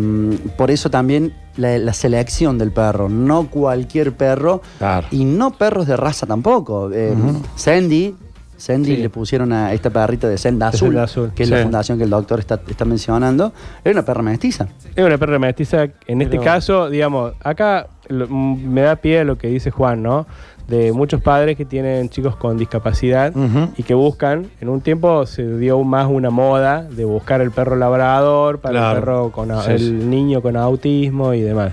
por 0.58 0.70
eso 0.72 0.90
también 0.90 1.34
la, 1.58 1.78
la 1.80 1.94
selección 1.94 2.58
del 2.58 2.72
perro, 2.72 3.10
no 3.10 3.48
cualquier 3.50 4.14
perro 4.14 4.62
Claro. 4.78 5.08
y 5.12 5.26
no 5.26 5.52
perros 5.52 5.88
de 5.88 5.98
raza 5.98 6.26
tampoco. 6.28 6.92
Eh, 6.94 7.14
Ujú. 7.18 7.42
Sandy. 7.56 8.16
Sandy 8.60 8.96
Sí. 8.96 9.02
le 9.02 9.10
pusieron 9.10 9.52
a 9.54 9.74
esta 9.74 9.90
perrita 9.90 10.28
de 10.28 10.38
Senda 10.38 10.68
Azul, 10.68 10.94
que 11.34 11.44
es 11.44 11.50
sí. 11.50 11.56
la 11.56 11.64
fundación 11.64 11.98
que 11.98 12.04
el 12.04 12.10
doctor 12.10 12.40
está, 12.40 12.60
está 12.70 12.86
mencionando. 12.86 13.54
Era 13.84 13.94
una 13.94 14.06
perra 14.06 14.22
mestiza. 14.22 14.68
Es 14.96 15.04
una 15.04 15.18
perra 15.18 15.40
mestiza. 15.40 15.88
En 16.08 16.22
este 16.22 16.38
caso, 16.40 16.90
digamos, 16.90 17.34
acá 17.44 17.88
lo- 18.10 18.28
mm, 18.28 18.68
me 18.68 18.82
da 18.82 18.98
pie 18.98 19.20
a 19.20 19.24
lo 19.24 19.38
que 19.38 19.48
dice 19.48 19.72
Juan, 19.72 20.04
¿no? 20.04 20.28
De 20.68 20.92
muchos 20.92 21.22
padres 21.22 21.58
que 21.58 21.66
tienen 21.66 22.10
chicos 22.10 22.36
con 22.36 22.58
discapacidad 22.58 23.34
y 23.76 23.82
que 23.84 23.96
buscan, 23.96 24.48
en 24.62 24.70
un 24.70 24.82
tiempo 24.82 25.26
se 25.26 25.58
dio 25.58 25.84
más 25.84 26.08
una 26.08 26.30
moda 26.30 26.84
de 26.84 27.06
buscar 27.06 27.42
el 27.42 27.50
perro 27.50 27.76
labrador 27.76 28.60
para 28.60 28.74
Claro. 28.80 28.90
el 28.98 29.04
perro 29.04 29.32
con 29.32 29.50
Sí, 29.64 29.72
el 29.72 29.80
sí. 29.80 29.92
niño 29.92 30.42
con 30.44 30.56
autismo 30.58 31.34
y 31.34 31.42
demás. 31.42 31.72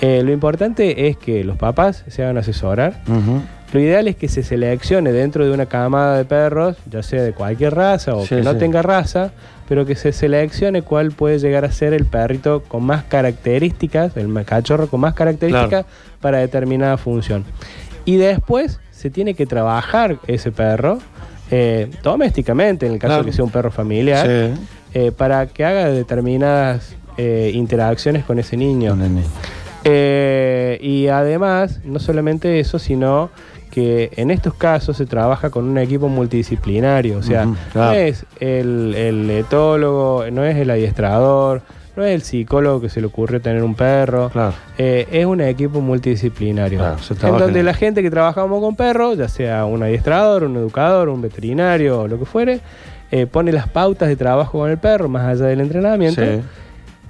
Eh, 0.00 0.22
lo 0.24 0.32
importante 0.32 1.08
es 1.08 1.16
que 1.16 1.44
los 1.44 1.56
papás 1.56 2.04
se 2.08 2.22
hagan 2.24 2.38
asesorar. 2.38 3.02
Lo 3.72 3.80
ideal 3.80 4.08
es 4.08 4.16
que 4.16 4.28
se 4.28 4.42
seleccione 4.42 5.12
dentro 5.12 5.44
de 5.44 5.52
una 5.52 5.66
camada 5.66 6.16
de 6.16 6.24
perros, 6.24 6.76
ya 6.90 7.02
sea 7.02 7.22
de 7.22 7.32
cualquier 7.32 7.74
raza 7.74 8.14
o 8.14 8.22
Sí, 8.22 8.36
que 8.36 8.42
no 8.42 8.52
sí. 8.52 8.58
tenga 8.58 8.80
raza, 8.80 9.32
pero 9.68 9.84
que 9.84 9.94
se 9.94 10.12
seleccione 10.12 10.80
cuál 10.80 11.10
puede 11.12 11.38
llegar 11.38 11.66
a 11.66 11.72
ser 11.72 11.92
el 11.92 12.06
perrito 12.06 12.62
con 12.66 12.82
más 12.84 13.04
características, 13.04 14.16
el 14.16 14.32
cachorro 14.46 14.86
con 14.88 15.00
más 15.00 15.12
características 15.14 15.84
para 16.20 16.38
determinada 16.38 16.96
función. 16.96 17.44
Y 18.06 18.16
después 18.16 18.80
se 18.90 19.10
tiene 19.10 19.34
que 19.34 19.44
trabajar 19.46 20.16
ese 20.26 20.50
perro 20.50 20.98
eh, 21.50 21.90
domésticamente, 22.02 22.86
en 22.86 22.92
el 22.94 22.98
caso 22.98 23.08
Claro. 23.10 23.24
de 23.24 23.30
que 23.30 23.36
sea 23.36 23.44
un 23.44 23.50
perro 23.50 23.70
familiar, 23.70 24.26
Sí. 24.26 24.60
eh, 24.94 25.12
para 25.12 25.46
que 25.46 25.64
haga 25.64 25.90
determinadas 25.90 26.94
eh, 27.18 27.50
interacciones 27.54 28.24
con 28.24 28.38
ese 28.38 28.56
niño. 28.56 28.90
Con 28.92 29.02
el 29.02 29.14
niño. 29.16 29.26
Eh, 29.84 30.78
y 30.80 31.08
además, 31.08 31.80
no 31.84 31.98
solamente 31.98 32.60
eso, 32.60 32.78
sino 32.78 33.30
que 33.78 34.10
en 34.16 34.32
estos 34.32 34.54
casos 34.54 34.96
se 34.96 35.06
trabaja 35.06 35.50
con 35.50 35.68
un 35.68 35.78
equipo 35.78 36.08
multidisciplinario. 36.08 37.18
O 37.18 37.22
sea, 37.22 37.46
claro. 37.72 37.92
no 37.92 37.92
es 37.92 38.26
el, 38.40 38.92
el 38.96 39.30
etólogo, 39.30 40.24
no 40.32 40.42
es 40.42 40.56
el 40.56 40.68
adiestrador, 40.70 41.62
no 41.96 42.04
es 42.04 42.12
el 42.12 42.22
psicólogo 42.22 42.80
que 42.80 42.88
se 42.88 43.00
le 43.00 43.06
ocurrió 43.06 43.40
tener 43.40 43.62
un 43.62 43.76
perro. 43.76 44.30
Claro. 44.30 44.52
Eh, 44.78 45.06
es 45.12 45.26
un 45.26 45.40
equipo 45.40 45.80
multidisciplinario. 45.80 46.80
Claro, 46.80 46.98
en 47.22 47.38
donde 47.38 47.62
la 47.62 47.72
gente 47.72 48.02
que 48.02 48.10
trabajamos 48.10 48.60
con 48.60 48.74
perros, 48.74 49.16
ya 49.16 49.28
sea 49.28 49.64
un 49.64 49.80
adiestrador, 49.84 50.42
un 50.42 50.56
educador, 50.56 51.08
un 51.08 51.22
veterinario 51.22 52.00
o 52.00 52.08
lo 52.08 52.18
que 52.18 52.24
fuere, 52.24 52.58
eh, 53.12 53.26
pone 53.26 53.52
las 53.52 53.68
pautas 53.68 54.08
de 54.08 54.16
trabajo 54.16 54.58
con 54.58 54.70
el 54.70 54.78
perro 54.78 55.08
más 55.08 55.24
allá 55.24 55.46
del 55.46 55.60
entrenamiento. 55.60 56.20
Sí. 56.20 56.40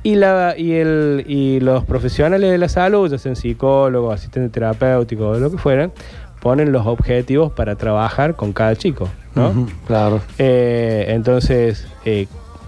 Y, 0.02 0.16
la, 0.16 0.54
y, 0.56 0.72
el, 0.72 1.24
y 1.26 1.60
los 1.60 1.84
profesionales 1.84 2.50
de 2.50 2.58
la 2.58 2.68
salud, 2.68 3.10
ya 3.10 3.16
sean 3.16 3.36
psicólogos, 3.36 4.14
asistentes 4.14 4.52
terapéuticos 4.52 5.36
o 5.36 5.40
lo 5.40 5.50
que 5.50 5.58
fueran, 5.58 5.92
ponen 6.40 6.72
los 6.72 6.86
objetivos 6.86 7.52
para 7.52 7.74
trabajar 7.76 8.34
con 8.34 8.52
cada 8.52 8.74
chico. 8.76 9.08
¿no? 9.34 9.66
Claro. 9.86 10.20
Eh, 10.38 11.06
entonces, 11.10 11.86
eh, 12.04 12.26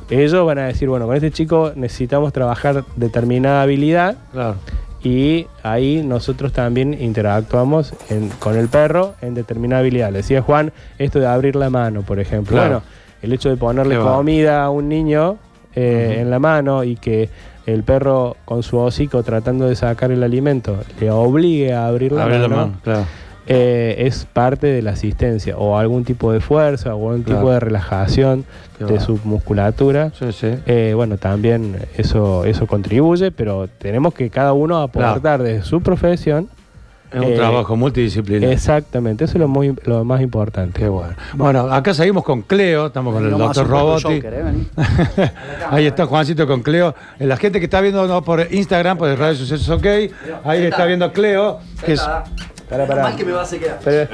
ellos 0.09 0.45
van 0.47 0.59
a 0.59 0.67
decir, 0.67 0.89
bueno, 0.89 1.07
con 1.07 1.17
este 1.17 1.31
chico 1.31 1.73
necesitamos 1.75 2.33
trabajar 2.33 2.85
determinada 2.97 3.62
habilidad 3.62 4.17
Claro. 4.33 4.57
y 5.03 5.47
ahí 5.62 6.03
nosotros 6.05 6.53
también 6.53 6.95
interactuamos 7.00 7.93
en- 8.09 8.29
con 8.39 8.57
el 8.57 8.69
perro 8.69 9.15
en 9.23 9.35
determinada 9.35 9.81
habilidad. 9.81 10.11
Le 10.12 10.19
decía 10.19 10.43
Juan 10.43 10.73
esto 10.99 11.19
de 11.21 11.27
abrir 11.27 11.57
la 11.57 11.71
mano, 11.71 12.03
por 12.03 12.21
ejemplo. 12.21 12.57
Claro. 12.57 12.69
Bueno, 12.81 12.83
el 13.23 13.33
hecho 13.33 13.49
de 13.50 13.57
ponerle 13.57 13.97
Qué 13.97 14.03
va. 14.03 14.17
comida 14.17 14.65
a 14.65 14.71
un 14.71 14.89
niño 14.89 15.39
eh, 15.77 16.19
en 16.21 16.31
la 16.31 16.39
mano 16.41 16.83
y 16.83 16.97
que 16.97 17.29
el 17.67 17.85
perro 17.85 18.37
con 18.45 18.62
su 18.65 18.79
hocico 18.79 19.23
tratando 19.23 19.69
de 19.69 19.77
sacar 19.77 20.11
el 20.11 20.23
alimento 20.25 20.79
le 20.99 21.11
obligue 21.12 21.73
a 21.73 21.87
abrir 21.87 22.11
la 22.12 22.25
Abre 22.25 22.39
la 22.41 22.49
mano, 22.49 22.57
mano, 22.67 22.79
claro. 22.83 23.05
Eh, 23.52 24.07
es 24.07 24.26
parte 24.33 24.69
de 24.69 24.80
la 24.80 24.92
asistencia 24.92 25.57
o 25.59 25.76
algún 25.76 26.04
tipo 26.04 26.30
de 26.33 26.38
fuerza 26.40 26.95
o 26.95 27.11
algún 27.11 27.25
Claro. 27.25 27.40
tipo 27.40 27.50
de 27.52 27.59
relajación 27.59 28.45
Qué 28.78 28.85
de 28.85 28.95
va. 28.95 29.00
su 29.00 29.19
musculatura. 29.25 30.12
Sí, 30.16 30.30
sí. 30.33 30.54
Eh, 30.66 30.92
bueno, 30.95 31.16
también 31.19 31.76
eso, 31.97 32.45
eso 32.45 32.69
contribuye, 32.69 33.33
pero 33.33 33.66
tenemos 33.66 34.14
que 34.14 34.30
cada 34.30 34.52
uno 34.52 34.80
aportar 34.80 35.42
desde 35.42 35.62
su 35.64 35.80
profesión. 35.83 36.49
Es 37.12 37.19
un 37.19 37.25
Eh, 37.25 37.35
trabajo 37.35 37.75
multidisciplinario. 37.75 38.50
Exactamente, 38.52 39.25
eso 39.25 39.33
es 39.35 39.40
lo, 39.40 39.49
muy, 39.49 39.75
lo 39.85 40.04
más 40.04 40.21
importante. 40.21 40.78
Qué 40.80 40.88
bueno. 40.88 41.14
Bueno, 41.35 41.62
acá 41.73 41.92
seguimos 41.92 42.23
con 42.23 42.42
Cleo, 42.42 42.87
estamos 42.87 43.12
con 43.12 43.25
el 43.25 43.37
doctor 43.37 43.66
Roboti. 43.66 44.21
¿eh? 44.23 44.45
Ahí 45.71 45.87
está 45.87 46.07
Juancito 46.07 46.47
con 46.47 46.62
Cleo. 46.62 46.95
Eh, 47.19 47.26
La 47.26 47.37
gente 47.37 47.59
que 47.59 47.64
está 47.64 47.80
viendo 47.80 48.07
no, 48.07 48.23
por 48.23 48.47
Instagram, 48.52 48.97
por 48.97 49.09
Radio 49.19 49.35
Sucesos 49.35 49.69
OK, 49.71 49.87
ahí 50.45 50.62
está 50.66 50.87
viendo 50.87 51.04
a 51.04 51.12
Cleo, 51.12 51.59
que 51.85 51.95
es... 51.95 52.09
Pará, 52.71 52.87
pará. 52.87 53.03
Mal 53.03 53.17
que 53.17 53.25
me 53.25 53.33
va 53.33 53.43
a 53.43 53.47
sequear. 53.47 53.79
Pero- 53.85 54.09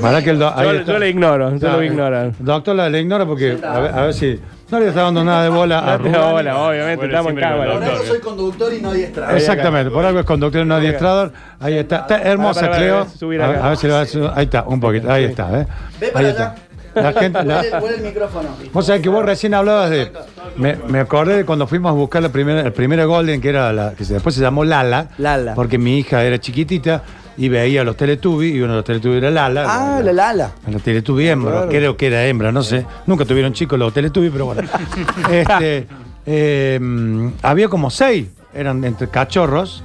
Para 0.00 0.22
que 0.22 0.30
el 0.30 0.38
do- 0.38 0.52
ahí 0.54 0.64
yo, 0.66 0.72
está. 0.72 0.92
yo 0.92 0.98
le 0.98 1.08
ignoro, 1.10 1.56
yo 1.56 1.68
lo 1.72 1.82
ignoro. 1.82 2.32
Doctor 2.38 2.74
la, 2.74 2.88
le 2.88 3.00
ignora 3.00 3.26
porque 3.26 3.58
a 3.62 3.78
ver, 3.80 3.90
a 3.94 4.02
ver 4.04 4.14
si 4.14 4.40
no 4.70 4.80
le 4.80 4.88
está 4.88 5.02
dando 5.02 5.22
nada 5.24 5.42
de 5.44 5.48
bola 5.50 5.78
a 5.80 5.98
Rubén. 5.98 6.14
hola, 6.16 6.58
obviamente, 6.62 6.96
Bueno, 6.96 7.12
estamos 7.12 7.30
en 7.32 7.36
siempre 7.38 7.44
el 7.44 7.70
cámara. 7.70 7.86
doctor. 7.90 8.06
soy 8.06 8.20
conductor 8.20 8.72
y 8.72 8.80
no 8.80 8.90
adiestrado. 8.90 9.36
Exactamente, 9.36 9.90
por 9.90 10.04
algo 10.04 10.20
es 10.20 10.26
conductor 10.26 10.64
no 10.66 10.74
adiestrador. 10.76 11.32
Ahí 11.60 11.74
está, 11.78 11.98
está 11.98 12.22
hermosa 12.22 12.60
Para, 12.60 12.72
para, 12.72 12.82
Cleo. 12.82 13.06
subir 13.18 13.42
A 13.42 13.48
ver, 13.48 13.56
acá. 13.56 13.66
a 13.66 13.68
ver 13.68 13.78
si 13.78 13.86
le 13.86 13.92
va 13.92 14.00
a 14.00 14.06
subir. 14.06 14.30
Ahí 14.34 14.44
está, 14.44 14.62
un 14.66 14.80
poquito, 14.80 15.12
ahí 15.12 15.24
está, 15.24 15.60
¿eh? 15.60 15.66
Ve 16.00 16.06
Ahí 16.06 16.12
para 16.12 16.28
está. 16.28 16.42
allá. 16.52 16.54
La 16.94 17.12
gente, 17.12 17.44
la- 17.44 17.58
Huele, 17.60 17.78
huele 17.80 17.96
el 17.98 18.02
micrófono. 18.02 18.48
Vos 18.72 18.86
sabés 18.86 19.02
que 19.02 19.08
vos 19.08 19.24
recién 19.24 19.54
hablabas 19.54 19.90
de. 19.90 20.10
Me, 20.56 20.74
me 20.88 20.98
acordé 21.00 21.36
de 21.36 21.44
cuando 21.44 21.66
fuimos 21.66 21.90
a 21.90 21.92
buscar 21.92 22.22
la 22.22 22.30
primera, 22.30 22.62
el 22.62 22.72
primero 22.72 23.06
Golden, 23.06 23.40
que 23.40 23.50
era 23.50 23.72
la 23.72 23.92
que 23.92 24.04
se- 24.04 24.14
después 24.14 24.34
se 24.34 24.40
llamó 24.40 24.64
Lala. 24.64 25.08
Lala. 25.18 25.54
Porque 25.54 25.78
mi 25.78 25.98
hija 25.98 26.24
era 26.24 26.38
chiquitita 26.38 27.02
y 27.38 27.48
veía 27.48 27.84
los 27.84 27.96
Teletubbies 27.96 28.54
y 28.54 28.60
uno 28.60 28.72
de 28.72 28.76
los 28.78 28.84
Teletubbies 28.84 29.18
era 29.18 29.30
Lala. 29.30 29.64
Ah, 29.68 30.00
la 30.02 30.12
Lala. 30.12 30.52
La 30.70 30.78
Teletubbies 30.80 31.30
hembra, 31.30 31.52
Claro. 31.52 31.68
creo 31.68 31.96
que 31.96 32.06
era 32.08 32.26
hembra, 32.26 32.50
no 32.52 32.62
sé. 32.62 32.84
Nunca 33.06 33.24
tuvieron 33.24 33.52
chicos 33.52 33.78
los 33.78 33.92
Teletubbies, 33.94 34.32
pero 34.32 34.46
bueno. 34.46 34.62
este, 35.30 35.86
eh, 36.26 36.78
mm, 36.80 37.28
había 37.42 37.68
como 37.68 37.90
seis, 37.90 38.26
eran 38.52 38.84
entre 38.84 39.08
cachorros. 39.08 39.82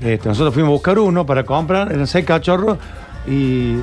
Este, 0.00 0.28
nosotros 0.28 0.54
fuimos 0.54 0.70
a 0.70 0.72
buscar 0.72 0.98
uno 0.98 1.26
para 1.26 1.44
comprar, 1.44 1.92
eran 1.92 2.06
seis 2.06 2.24
cachorros. 2.24 2.78
Y 3.28 3.76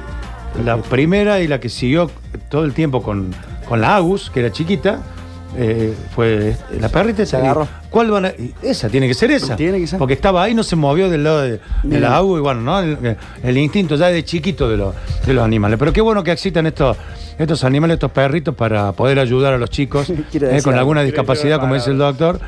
la 0.66 0.78
primera 0.78 1.40
y 1.42 1.48
la 1.48 1.60
que 1.60 1.70
siguió 1.70 2.10
todo 2.50 2.66
el 2.66 2.74
tiempo 2.74 3.02
con, 3.04 3.34
con 3.70 3.82
la 3.82 3.96
Agus, 3.96 4.32
que 4.32 4.40
era 4.42 4.52
chiquita, 4.52 5.00
eh, 5.58 5.94
fue 6.16 6.56
la 6.80 6.90
perrita. 6.90 7.26
Se 7.26 7.38
agarró. 7.38 7.68
¿Cuál 7.90 8.12
van 8.12 8.26
a- 8.26 8.34
Esa, 8.62 8.90
tiene 8.90 9.08
que 9.08 9.14
ser 9.14 9.32
esa. 9.32 9.56
Tiene 9.56 9.80
que 9.80 9.88
ser. 9.88 10.00
Porque 10.00 10.14
estaba 10.14 10.44
ahí, 10.44 10.54
no 10.54 10.64
se 10.64 10.76
movió 10.76 11.10
del 11.10 11.24
lado 11.24 11.42
de, 11.42 11.60
la 11.84 12.16
Agus 12.16 12.40
y 12.40 12.42
bueno, 12.42 12.62
¿no? 12.62 12.80
El, 12.80 13.18
el 13.44 13.58
instinto 13.58 13.96
ya 13.96 14.08
de 14.08 14.24
chiquito 14.24 14.70
de 14.70 14.78
los, 14.78 14.96
de 15.26 15.34
los 15.34 15.44
animales. 15.44 15.78
Pero 15.78 15.92
qué 15.92 16.02
bueno 16.02 16.24
que 16.24 16.32
existan 16.32 16.68
estos, 16.68 16.96
estos 17.38 17.64
animales, 17.64 17.96
estos 17.96 18.12
perritos, 18.12 18.56
para 18.56 18.92
poder 18.94 19.20
ayudar 19.20 19.54
a 19.54 19.58
los 19.58 19.70
chicos 19.70 20.10
eh, 20.34 20.62
con 20.64 20.76
alguna 20.76 21.04
discapacidad, 21.04 21.60
como 21.60 21.74
dice 21.74 21.92
el 21.92 21.98
doctor. 21.98 22.40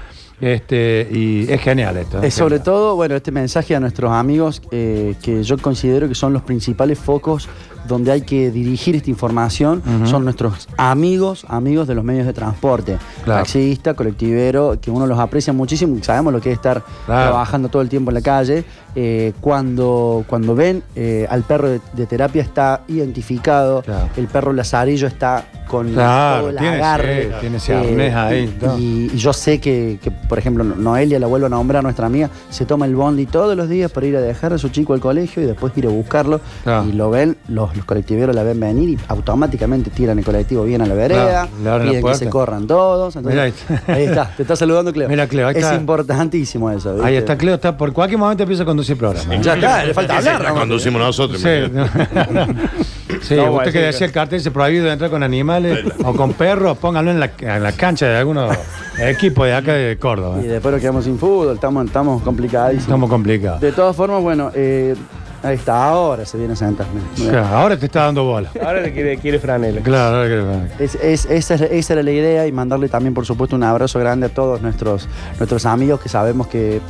Este, 0.42 1.08
y 1.10 1.50
es 1.50 1.62
genial 1.62 1.96
esto. 1.98 2.22
Eh, 2.22 2.30
sobre 2.32 2.60
todo, 2.60 2.96
bueno, 2.96 3.16
este 3.16 3.32
mensaje 3.32 3.76
a 3.76 3.80
nuestros 3.80 4.12
amigos 4.12 4.62
eh, 4.72 5.16
que 5.22 5.42
yo 5.44 5.58
considero 5.58 6.10
que 6.10 6.16
son 6.16 6.34
los 6.34 6.42
principales 6.42 7.00
focos 7.00 7.48
donde 7.88 8.12
hay 8.12 8.22
que 8.22 8.52
dirigir 8.52 8.96
esta 8.96 9.10
información 9.10 9.82
son 10.06 10.24
nuestros 10.24 10.68
amigos, 10.78 11.46
amigos 11.50 11.88
de 11.88 11.96
los 11.96 12.04
medios 12.04 12.26
de 12.26 12.34
transporte, 12.34 12.98
Claro. 13.24 13.42
taxista, 13.42 13.94
colectivero, 13.94 14.78
que 14.82 14.90
uno 14.92 15.06
los 15.08 15.20
aprecia 15.20 15.54
muchísimo, 15.54 15.98
sabemos 16.02 16.34
lo 16.34 16.42
que 16.42 16.50
es 16.52 16.56
estar 16.56 16.84
Claro. 17.06 17.30
trabajando 17.32 17.70
todo 17.70 17.82
el 17.82 17.90
tiempo 17.90 18.12
en 18.12 18.16
la 18.16 18.22
calle. 18.22 18.64
Eh, 18.96 19.34
cuando, 19.42 20.24
cuando 20.28 20.54
ven 20.54 20.84
eh, 20.96 21.26
al 21.30 21.42
perro 21.42 21.68
de, 21.68 21.82
de 21.94 22.06
terapia 22.06 22.44
está 22.44 22.82
identificado, 22.88 23.82
Claro. 23.82 24.10
el 24.18 24.28
perro 24.28 24.54
lazarillo 24.54 25.08
está 25.08 25.46
con 25.68 25.92
Claro, 25.94 26.42
todo 26.42 26.50
el 26.50 26.58
agarre. 26.60 27.32
tiene 27.40 27.58
ese 27.58 27.74
arnés 27.74 28.14
ahí, 28.14 28.44
y- 28.44 28.48
todo. 28.60 28.78
y, 28.78 29.10
y 29.12 29.18
yo 29.18 29.34
sé 29.34 29.60
que, 29.60 29.98
que, 30.04 30.12
por 30.12 30.38
ejemplo, 30.38 30.64
Noelia, 30.64 31.20
la 31.20 31.26
vuelvo 31.26 31.48
a 31.48 31.50
nombrar, 31.50 31.82
nuestra 31.84 32.06
amiga, 32.06 32.30
se 32.52 32.66
toma 32.66 32.86
el 32.86 32.96
bondi 32.96 33.26
todos 33.26 33.58
los 33.58 33.68
días 33.68 33.92
para 33.92 34.06
ir 34.06 34.16
a 34.16 34.22
dejar 34.22 34.54
a 34.54 34.60
su 34.60 34.70
chico 34.70 34.94
al 34.94 35.00
colegio 35.00 35.42
y 35.42 35.46
después 35.48 35.74
ir 35.76 35.88
a 35.88 35.90
buscarlo. 35.90 36.40
Y 36.88 36.92
lo 36.92 37.10
ven, 37.10 37.36
los, 37.48 37.72
los 37.76 37.86
colectiveros 37.86 38.36
la 38.36 38.44
ven 38.44 38.60
venir 38.60 38.90
y 38.90 38.98
automáticamente 39.08 39.90
tiran 39.90 40.20
el 40.20 40.26
colectivo 40.26 40.64
bien 40.64 40.82
a 40.82 40.86
la 40.86 40.94
vereda, 40.96 41.48
Claro, 41.62 41.78
la 41.80 41.84
piden 41.84 41.96
que 41.96 42.02
puerta. 42.02 42.20
se 42.20 42.30
corran 42.30 42.68
todos. 42.68 43.16
entonces- 43.16 43.32
Mira 43.34 43.44
ahí 43.44 43.54
está. 43.78 43.94
ahí 43.94 44.04
está, 44.04 44.32
te 44.36 44.42
está 44.44 44.56
saludando 44.56 44.92
Cleo. 44.94 45.10
Mira, 45.10 45.28
Cleo, 45.28 45.48
ahí 45.48 45.56
es 45.58 45.74
importantísimo 45.74 46.70
eso. 46.72 46.94
¿viste? 46.94 47.08
Ahí 47.08 47.16
está 47.16 47.38
Cleo, 47.38 47.56
está 47.56 47.76
por 47.78 47.92
cualquier 47.94 48.20
momento 48.20 48.44
empieza 48.44 48.64
a 48.64 48.66
conducir 48.66 48.98
programa. 48.98 49.36
Ya 49.38 49.54
está, 49.56 49.86
le 49.86 49.94
falta 49.94 50.18
hablar. 50.18 50.42
la 50.42 50.52
conducimos 50.54 51.02
nosotros. 51.02 51.42
Sí, 51.42 51.50
no. 51.72 51.86
Sí, 53.22 53.36
No, 53.36 53.54
usted 53.54 53.72
que 53.72 53.80
decía 53.80 54.08
el 54.08 54.12
cartel 54.12 54.40
dice 54.40 54.50
prohibido 54.52 54.92
entrar 54.92 55.10
con 55.10 55.22
animales 55.24 55.80
o 56.04 56.14
con 56.14 56.34
perros, 56.34 56.78
pónganlo 56.80 57.12
en 57.12 57.20
la, 57.20 57.32
en 57.40 57.62
la 57.64 57.72
cancha 57.72 58.08
de 58.08 58.18
algunos 58.18 58.58
equipos 59.00 59.46
de 59.46 59.54
acá 59.54 59.74
de 59.74 59.98
Córdoba. 59.98 60.40
Y 60.44 60.48
después 60.48 60.72
nos 60.74 60.82
quedamos 60.82 61.06
sin 61.06 61.18
fútbol, 61.20 61.54
estamos, 61.54 61.86
estamos 61.86 62.22
complicadísimos. 62.24 62.84
Estamos 62.86 63.10
complicados. 63.10 63.62
De 63.62 63.72
todas 63.72 63.96
formas, 63.96 64.22
bueno, 64.22 64.52
eh, 64.56 64.96
ahí 65.44 65.56
está, 65.56 65.90
ahora 65.90 66.26
se 66.26 66.38
viene 66.38 66.54
a 66.54 66.56
sentar. 66.56 66.88
Mira. 67.18 67.32
Claro, 67.32 67.48
ahora 67.56 67.78
te 67.78 67.86
está 67.86 68.06
dando 68.06 68.24
bola. 68.24 68.50
Ahora 68.66 68.82
te 68.84 68.92
quiere, 68.94 69.18
quiere 69.18 69.40
franela. 69.40 69.82
Claro, 69.82 70.18
ahora 70.18 70.68
Es- 70.80 70.96
es- 70.96 71.26
esa, 71.26 71.56
es- 71.56 71.62
esa 71.62 71.94
era 71.94 72.04
la 72.04 72.12
idea 72.12 72.48
y 72.48 72.52
mandarle 72.52 72.90
también, 72.90 73.14
por 73.14 73.26
supuesto, 73.26 73.56
un 73.56 73.64
abrazo 73.64 74.00
grande 74.00 74.26
a 74.28 74.30
todos 74.30 74.62
nuestros, 74.62 75.08
nuestros 75.38 75.66
amigos 75.66 76.00
que 76.02 76.10
sabemos 76.10 76.48
que, 76.48 76.82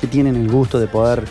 que 0.00 0.06
tienen 0.06 0.36
el 0.36 0.50
gusto 0.50 0.78
de 0.78 0.86
poder 0.86 1.24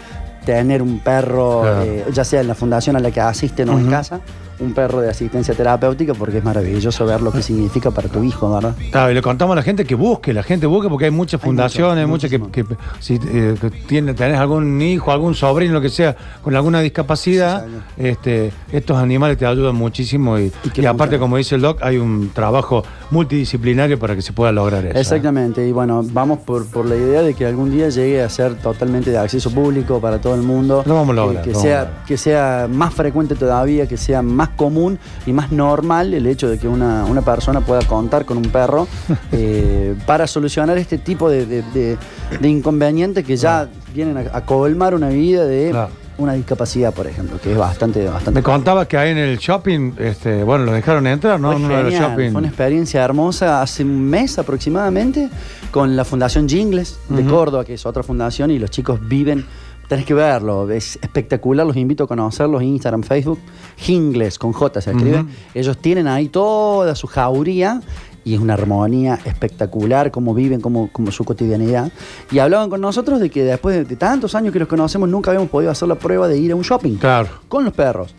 tener 0.46 0.82
un 0.82 1.00
perro, 1.00 1.62
Claro. 1.62 1.82
eh, 1.84 2.06
ya 2.12 2.24
sea 2.24 2.42
en 2.42 2.48
la 2.48 2.56
fundación 2.56 2.96
a 2.96 3.00
la 3.00 3.12
que 3.12 3.22
asisten 3.22 3.70
o 3.70 3.74
en 3.74 3.84
Ujú. 3.84 3.92
casa, 3.92 4.20
un 4.62 4.74
perro 4.74 5.02
de 5.02 5.10
asistencia 5.10 5.54
terapéutica, 5.54 6.14
porque 6.14 6.38
es 6.38 6.44
maravilloso 6.44 7.06
ver 7.06 7.22
lo 7.22 7.32
que 7.32 7.42
significa 7.42 7.92
para 7.92 8.08
tu 8.08 8.24
hijo, 8.24 8.54
¿verdad? 8.54 8.76
Claro, 8.92 9.12
y 9.12 9.14
le 9.16 9.22
contamos 9.22 9.54
a 9.54 9.56
la 9.58 9.64
gente 9.64 9.84
que 9.86 9.96
busque, 9.96 10.34
la 10.34 10.44
gente 10.44 10.66
busque 10.68 10.90
porque 10.90 11.06
hay 11.06 11.12
muchas 11.12 11.42
fundaciones, 11.42 12.08
muchas 12.08 12.30
que, 12.30 12.40
que 12.52 12.66
si 13.00 13.16
eh, 13.16 13.56
que 13.60 13.70
tiene- 13.72 14.14
tenés 14.14 14.38
algún 14.40 14.82
hijo, 14.82 15.12
algún 15.12 15.36
sobrino, 15.36 15.74
lo 15.74 15.82
que 15.82 15.90
sea, 15.90 16.16
con 16.44 16.56
alguna 16.56 16.80
discapacidad, 16.82 17.66
Sí, 17.66 17.72
este, 17.98 18.52
estos 18.72 18.98
animales 18.98 19.38
te 19.38 19.46
ayudan 19.46 19.76
muchísimo 19.76 20.38
y, 20.40 20.52
Y 20.64 20.70
que 20.70 20.82
y 20.82 20.86
aparte, 20.86 21.18
como 21.20 21.38
dice 21.38 21.56
el 21.56 21.62
doc, 21.62 21.80
hay 21.82 21.98
un 21.98 22.30
trabajo 22.34 22.84
multidisciplinario 23.12 24.00
para 24.00 24.16
que 24.16 24.22
se 24.22 24.34
pueda 24.34 24.52
lograr 24.52 24.86
eso. 24.86 24.98
¿eh? 24.98 25.02
Exactamente, 25.02 25.68
y 25.68 25.72
bueno, 25.72 26.02
vamos 26.12 26.40
por, 26.40 26.66
por 26.68 26.86
la 26.86 26.96
idea 26.96 27.22
de 27.22 27.34
que 27.34 27.46
algún 27.46 27.72
día 27.72 27.90
llegue 27.90 28.22
a 28.22 28.30
ser 28.30 28.56
totalmente 28.56 29.12
de 29.12 29.18
acceso 29.18 29.52
público 29.52 30.00
para 30.00 30.20
todo 30.20 30.36
el 30.36 30.42
mundo. 30.42 30.84
Lo 30.86 30.96
vamos 30.96 31.10
a 31.10 31.12
Que- 31.12 31.16
lograr, 31.16 31.44
Que, 31.44 31.50
lo 31.52 31.58
vamos 31.58 31.66
a 31.66 31.70
sea, 31.86 32.04
que 32.06 32.18
sea 32.18 32.68
más 32.72 32.94
frecuente 32.94 33.36
todavía, 33.36 33.88
que 33.88 33.98
sea 33.98 34.22
más 34.22 34.50
común 34.56 35.00
y 35.26 35.34
más 35.34 35.52
normal 35.52 36.14
el 36.14 36.28
hecho 36.28 36.48
de 36.50 36.58
que 36.58 36.68
una, 36.68 37.06
una 37.06 37.22
persona 37.22 37.62
pueda 37.62 37.82
contar 37.84 38.26
con 38.26 38.38
un 38.38 38.44
perro 38.50 38.88
eh, 39.32 39.96
para 40.06 40.28
solucionar 40.28 40.78
este 40.78 40.98
tipo 40.98 41.30
de, 41.30 41.46
de- 41.46 41.64
de- 41.74 41.98
de 42.40 42.48
inconvenientes 42.50 43.26
que 43.26 43.36
ya 43.38 43.68
vienen 43.94 44.18
a, 44.18 44.38
a 44.38 44.46
colmar 44.46 44.94
una 44.96 45.10
vida 45.10 45.46
de 45.46 45.70
Claro. 45.72 45.90
una 46.18 46.34
discapacidad, 46.34 46.94
por 46.94 47.08
ejemplo, 47.08 47.40
que 47.42 47.52
es 47.52 47.58
bastante, 47.58 48.06
bastante 48.08 48.40
Me 48.40 48.44
contabas 48.44 48.88
que 48.88 48.98
ahí 48.98 49.12
en 49.12 49.18
el 49.18 49.38
shopping, 49.38 49.94
este, 49.98 50.44
bueno, 50.44 50.66
lo 50.66 50.72
dejaron 50.72 51.08
entrar, 51.08 51.40
¿no? 51.40 51.50
Fue 51.52 51.58
En 51.58 51.66
uno 51.66 51.78
de 51.78 51.84
los 51.84 51.94
genial, 51.94 52.12
shopping. 52.12 52.32
Fue 52.32 52.40
una 52.40 52.48
experiencia 52.48 53.04
hermosa 53.04 53.62
hace 53.62 53.84
un 53.84 54.02
mes 54.10 54.38
aproximadamente 54.38 55.30
con 55.72 55.96
la 55.96 56.06
Fundación 56.06 56.48
Jingles 56.48 57.00
de. 57.10 57.26
Córdoba, 57.26 57.66
que 57.66 57.74
es 57.74 57.86
otra 57.86 58.04
fundación, 58.04 58.52
y 58.52 58.60
los 58.60 58.70
chicos 58.70 59.00
viven 59.08 59.46
Tenés 59.92 60.06
que 60.06 60.14
verlo, 60.14 60.72
es 60.72 60.98
espectacular, 61.02 61.68
los 61.68 61.76
invito 61.76 62.06
a 62.06 62.08
conocerlos, 62.08 62.64
Instagram, 62.64 63.04
Facebook, 63.04 63.40
Hingles, 63.86 64.40
con 64.40 64.54
J 64.54 64.80
se 64.80 64.92
escribe. 64.92 65.26
Ellos 65.54 65.78
tienen 65.80 66.08
ahí 66.08 66.30
toda 66.30 66.96
su 66.96 67.08
jauría 67.08 67.82
y 68.24 68.34
es 68.36 68.40
una 68.40 68.54
armonía 68.54 69.20
espectacular, 69.26 70.10
cómo 70.10 70.34
viven, 70.34 70.62
cómo, 70.62 70.90
cómo 70.94 71.12
su 71.12 71.26
cotidianidad. 71.26 71.92
Y 72.32 72.40
hablaban 72.40 72.70
con 72.70 72.80
nosotros 72.80 73.20
de 73.20 73.30
que 73.30 73.44
después 73.44 73.76
de, 73.76 73.84
de 73.84 73.98
tantos 73.98 74.34
años 74.34 74.54
que 74.54 74.60
los 74.60 74.70
conocemos, 74.70 75.10
nunca 75.10 75.32
habíamos 75.32 75.50
podido 75.50 75.70
hacer 75.74 75.90
la 75.90 75.96
prueba 75.96 76.30
de 76.30 76.38
ir 76.38 76.54
a 76.54 76.56
un 76.56 76.62
shopping 76.62 76.96
Claro. 76.96 77.28
con 77.50 77.66
los 77.66 77.74
perros. 77.74 78.16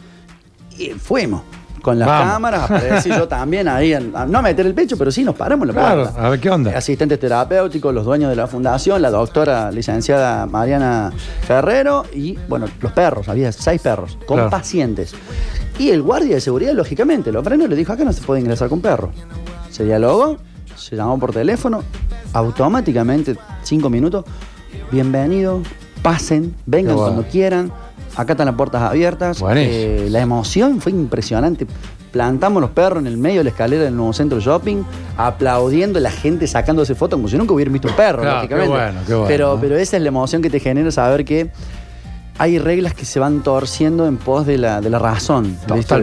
Y 0.76 0.91
fuimos. 0.91 1.41
Con 1.82 1.98
las 1.98 2.06
Vamos. 2.06 2.32
cámaras, 2.34 2.62
aparecí 2.70 3.08
yo 3.08 3.26
también 3.26 3.66
ahí, 3.66 3.92
en- 3.92 4.12
a 4.14 4.24
no 4.24 4.38
a 4.38 4.42
meter 4.42 4.64
el 4.66 4.72
pecho, 4.74 4.96
pero 4.96 5.10
sí 5.10 5.24
nos 5.24 5.34
paramos 5.34 5.68
en 5.68 5.74
la 5.74 5.80
Claro, 5.80 6.02
puerta. 6.04 6.26
a 6.26 6.30
ver 6.30 6.38
qué 6.40 6.48
onda. 6.50 6.78
Asistentes 6.78 7.18
terapéuticos, 7.18 7.92
los 7.92 8.04
dueños 8.04 8.30
de 8.30 8.36
la 8.36 8.46
fundación, 8.46 9.02
la 9.02 9.10
doctora 9.10 9.72
licenciada 9.72 10.46
Mariana 10.46 11.12
Ferrero 11.44 12.04
y, 12.14 12.38
bueno, 12.48 12.66
los 12.80 12.92
perros, 12.92 13.28
había 13.28 13.50
seis 13.50 13.80
perros, 13.82 14.16
con 14.26 14.36
Claro. 14.36 14.50
pacientes. 14.50 15.12
Y 15.78 15.90
el 15.90 16.02
guardia 16.02 16.36
de 16.36 16.40
seguridad, 16.40 16.72
lógicamente, 16.74 17.32
lo 17.32 17.42
frenó 17.42 17.64
y 17.64 17.68
le 17.68 17.74
dijo, 17.74 17.92
acá 17.92 18.04
no 18.04 18.12
se 18.12 18.22
puede 18.22 18.40
ingresar 18.40 18.68
con 18.68 18.80
perro. 18.80 19.10
Se 19.70 19.84
dialogó, 19.84 20.36
se 20.76 20.94
llamó 20.94 21.18
por 21.18 21.32
teléfono, 21.32 21.82
automáticamente, 22.32 23.36
cinco 23.64 23.88
minutos, 23.90 24.24
bienvenido, 24.92 25.62
pasen, 26.02 26.54
vengan 26.66 26.94
Qué 26.94 27.00
bueno. 27.00 27.14
cuando 27.16 27.30
quieran, 27.30 27.72
acá 28.16 28.33
están 28.33 28.47
las 28.47 28.54
puertas 28.57 28.83
abiertas. 28.83 29.42
Eh, 29.57 30.09
la 30.11 30.21
emoción 30.21 30.81
fue 30.81 30.92
impresionante. 30.92 31.66
Plantamos 32.11 32.61
los 32.61 32.71
perros 32.71 32.99
en 33.00 33.07
el 33.07 33.16
medio 33.16 33.38
de 33.40 33.45
la 33.45 33.50
escalera 33.50 33.85
del 33.85 33.97
nuevo 33.97 34.12
centro 34.12 34.38
shopping, 34.38 34.83
aplaudiendo 35.16 35.99
la 35.99 36.11
gente 36.11 36.47
sacándose 36.47 36.95
fotos 36.95 37.16
como 37.16 37.28
si 37.28 37.38
nunca 37.38 37.54
hubieran 37.54 37.73
visto 37.73 37.88
un 37.88 37.95
perro, 37.97 38.21
Claro, 38.23 38.37
lógicamente. 38.37 38.71
qué 38.71 38.78
bueno, 38.78 39.00
qué 39.07 39.14
bueno, 39.14 39.28
pero, 39.28 39.54
¿no? 39.54 39.61
pero 39.61 39.76
esa 39.76 39.97
es 39.97 40.02
la 40.02 40.09
emoción 40.09 40.42
que 40.42 40.50
te 40.50 40.61
genera 40.61 40.90
saber 40.90 41.25
que 41.25 41.50
hay 42.38 42.58
reglas 42.58 42.94
que 42.94 43.04
se 43.04 43.20
van 43.20 43.42
torciendo 43.42 44.06
en 44.06 44.16
pos 44.16 44.46
de 44.46 44.58
la, 44.58 44.80
de 44.80 44.90
la 44.90 44.98
razón. 44.98 45.56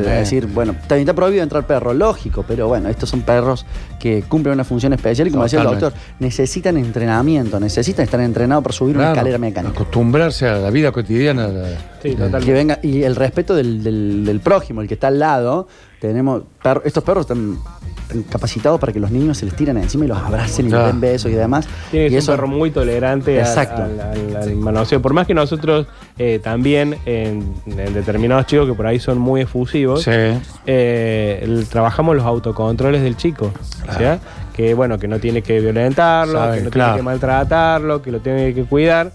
De 0.09 0.11
decir, 0.19 0.45
bueno, 0.47 0.73
también 0.87 1.01
está 1.01 1.13
prohibido 1.13 1.43
entrar 1.43 1.65
perro, 1.67 1.93
lógico, 1.93 2.45
pero 2.47 2.67
bueno, 2.67 2.87
estos 2.87 3.09
son 3.09 3.21
perros 3.21 3.65
que 3.99 4.21
cumplen 4.23 4.53
una 4.53 4.63
función 4.63 4.93
especial 4.93 5.27
y 5.27 5.31
como 5.31 5.43
decía 5.43 5.59
el 5.61 5.65
doctor, 5.79 5.93
necesitan 6.19 6.77
entrenamiento, 6.77 7.59
necesitan 7.59 8.03
estar 8.05 8.21
entrenados 8.21 8.63
para 8.63 8.73
subir 8.73 8.95
una 8.95 9.09
escalera 9.11 9.37
mecánica. 9.37 9.73
Acostumbrarse 9.73 10.47
a 10.47 10.57
la 10.57 10.69
vida 10.69 10.91
cotidiana. 10.91 11.49
Sí, 12.01 12.11
totalmente. 12.11 12.45
Que 12.45 12.53
venga, 12.53 12.79
y 12.81 13.03
el 13.03 13.15
respeto 13.15 13.55
del, 13.55 13.83
del- 13.83 14.23
del 14.25 14.39
prójimo, 14.39 14.81
el 14.81 14.87
que 14.87 14.93
está 14.93 15.07
al 15.07 15.19
lado, 15.19 15.67
tenemos 15.99 16.43
perro- 16.63 16.81
estos 16.85 17.03
perros 17.03 17.23
están 17.23 17.57
capacitados 18.29 18.79
para 18.79 18.91
que 18.91 18.99
los 18.99 19.11
niños 19.11 19.37
se 19.37 19.45
les 19.45 19.55
tiren 19.55 19.77
encima 19.77 20.05
y 20.05 20.07
los 20.07 20.17
abracen 20.17 20.65
y 20.67 20.69
Claro. 20.69 20.85
les 20.85 20.93
den 20.93 21.01
besos 21.01 21.31
y 21.31 21.35
demás. 21.35 21.67
Tiene 21.91 22.09
que 22.09 22.17
y 22.17 22.21
ser 22.21 22.31
un 22.31 22.35
perro 22.37 22.47
muy 22.47 22.71
tolerante 22.71 23.39
al- 23.41 23.47
Exacto. 23.47 23.83
al, 23.83 23.99
al- 23.99 24.35
al 24.35 24.55
manoseo. 24.55 25.01
Por 25.01 25.13
más 25.13 25.27
que 25.27 25.33
nosotros 25.33 25.87
eh, 26.17 26.39
también 26.43 26.97
en, 27.05 27.53
en 27.67 27.93
determinados 27.93 28.45
chicos 28.47 28.67
que 28.67 28.73
por 28.73 28.87
ahí 28.87 28.99
son 28.99 29.17
muy 29.19 29.41
efusivos, 29.41 30.03
Sí. 30.03 30.11
eh, 30.65 31.39
el- 31.41 31.67
trabajamos 31.67 32.15
los 32.15 32.25
autocontroles 32.25 33.01
del 33.01 33.15
chico. 33.15 33.51
Claro. 33.97 34.15
¿sí? 34.15 34.21
Que 34.53 34.73
bueno, 34.73 34.97
que 34.99 35.07
no 35.07 35.19
tiene 35.19 35.41
que 35.41 35.59
violentarlo, 35.61 36.39
Sabe, 36.39 36.57
que 36.57 36.63
no 36.65 36.69
claro. 36.69 36.91
tiene 36.93 36.99
que 36.99 37.03
maltratarlo, 37.05 38.01
que 38.01 38.11
lo 38.11 38.19
tiene 38.19 38.53
que 38.53 38.63
cuidar. 38.63 39.11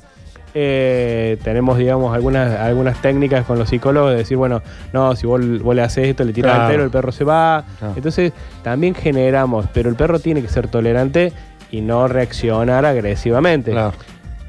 Eh, 0.57 1.37
tenemos, 1.43 1.77
digamos, 1.79 2.15
algunas, 2.15 2.59
algunas 2.61 3.01
técnicas 3.03 3.45
con 3.45 3.59
los 3.59 3.69
psicólogos 3.69 4.13
de 4.13 4.19
decir, 4.19 4.37
bueno, 4.37 4.63
no, 4.93 5.17
si 5.17 5.27
vos, 5.27 5.41
vos 5.63 5.75
le 5.75 5.83
haces 5.83 6.07
esto, 6.09 6.23
le 6.25 6.33
tiras 6.33 6.53
Claro. 6.53 6.65
al 6.67 6.71
pelo, 6.71 6.85
el 6.85 6.91
perro 6.91 7.11
se 7.13 7.25
va. 7.25 7.65
Claro. 7.81 7.95
Entonces, 7.97 8.33
también 8.63 8.95
generamos, 8.95 9.67
pero 9.75 9.89
el 9.91 9.97
perro 9.97 10.21
tiene 10.21 10.43
que 10.43 10.49
ser 10.49 10.69
tolerante 10.69 11.33
y 11.73 11.81
no 11.81 12.07
reaccionar 12.07 12.85
agresivamente. 12.87 13.73
Claro. 13.73 13.95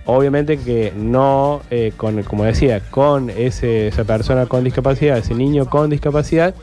Obviamente 0.08 0.58
que 0.60 0.94
no, 0.96 1.62
eh, 1.72 1.92
con, 1.98 2.22
como 2.22 2.44
decía, 2.44 2.80
con 2.92 3.32
ese, 3.32 3.88
esa 3.88 4.04
persona 4.04 4.46
con 4.46 4.64
discapacidad, 4.64 5.18
ese 5.18 5.34
niño 5.34 5.66
con 5.66 5.90
discapacidad, 5.90 6.54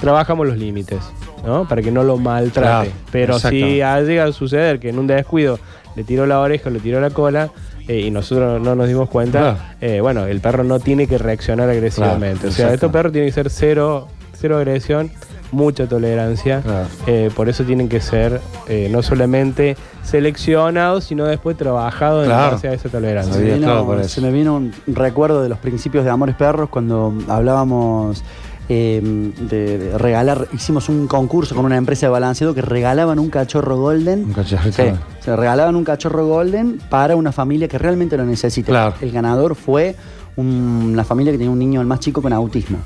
trabajamos 0.00 0.46
los 0.46 0.56
límites, 0.56 1.00
¿no? 1.44 1.66
Para 1.66 1.82
que 1.82 1.90
no 1.90 2.04
lo 2.04 2.16
maltrate. 2.18 2.92
Pero 3.10 3.40
si 3.40 3.58
llegado 3.58 4.22
a 4.22 4.32
suceder 4.32 4.78
que 4.78 4.90
en 4.90 5.00
un 5.00 5.08
descuido 5.08 5.58
le 5.96 6.04
tiró 6.04 6.26
la 6.26 6.38
oreja 6.38 6.70
o 6.70 6.72
le 6.72 6.78
tiró 6.78 7.00
la 7.00 7.10
cola 7.10 7.50
eh, 7.88 8.00
y 8.00 8.10
nosotros 8.10 8.60
no 8.60 8.74
nos 8.74 8.88
dimos 8.88 9.08
cuenta, 9.08 9.38
Claro. 9.40 9.58
eh, 9.80 10.00
bueno, 10.00 10.26
el 10.26 10.40
perro 10.40 10.64
no 10.64 10.80
tiene 10.80 11.06
que 11.06 11.18
reaccionar 11.18 11.68
agresivamente. 11.70 12.38
Claro, 12.40 12.52
o 12.52 12.56
sea, 12.56 12.72
estos 12.74 12.90
perros 12.92 13.12
tienen 13.12 13.28
que 13.30 13.34
ser 13.34 13.50
cero, 13.50 14.08
cero 14.34 14.56
agresión, 14.58 15.10
mucha 15.50 15.86
tolerancia. 15.86 16.60
Claro. 16.62 16.86
Eh, 17.06 17.30
por 17.36 17.48
eso 17.48 17.64
tienen 17.64 17.88
que 17.88 18.00
ser 18.00 18.40
eh, 18.68 18.88
no 18.90 19.02
solamente 19.02 19.76
seleccionados, 20.02 21.04
sino 21.04 21.24
después 21.26 21.56
trabajados 21.56 22.24
Claro. 22.26 22.44
en 22.46 22.50
base 22.52 22.68
a 22.68 22.72
esa 22.72 22.88
tolerancia. 22.88 23.34
Se 23.34 23.40
me, 23.40 23.54
vino, 23.54 24.02
se 24.04 24.20
me 24.20 24.30
vino 24.30 24.56
un 24.56 24.72
recuerdo 24.86 25.42
de 25.42 25.48
los 25.48 25.58
principios 25.58 26.04
de 26.04 26.10
Amores 26.10 26.36
Perros 26.36 26.68
cuando 26.70 27.12
hablábamos 27.28 28.22
eh, 28.68 29.00
de, 29.02 29.78
de 29.78 29.98
regalar, 29.98 30.48
hicimos 30.52 30.88
un 30.88 31.06
concurso 31.06 31.54
con 31.54 31.64
una 31.64 31.76
empresa 31.76 32.06
de 32.06 32.10
balanceado 32.10 32.54
que 32.54 32.62
regalaban 32.62 33.18
un 33.18 33.28
cachorro 33.30 33.76
golden. 33.78 34.24
Un 34.24 34.32
cachorrito. 34.32 34.82
Sí, 34.82 34.90
se 35.20 35.36
regalaban 35.36 35.76
un 35.76 35.84
cachorro 35.84 36.26
golden 36.26 36.80
para 36.88 37.16
una 37.16 37.32
familia 37.32 37.68
que 37.68 37.78
realmente 37.78 38.16
lo 38.16 38.24
necesita. 38.24 38.68
Claro. 38.68 38.94
El 39.00 39.10
ganador 39.12 39.54
fue 39.56 39.96
un- 40.36 40.90
una 40.92 41.04
familia 41.04 41.32
que 41.32 41.38
tenía 41.38 41.50
un 41.52 41.58
niño 41.58 41.80
el 41.80 41.86
más 41.86 42.00
chico 42.00 42.22
con 42.22 42.32
autismo. 42.32 42.78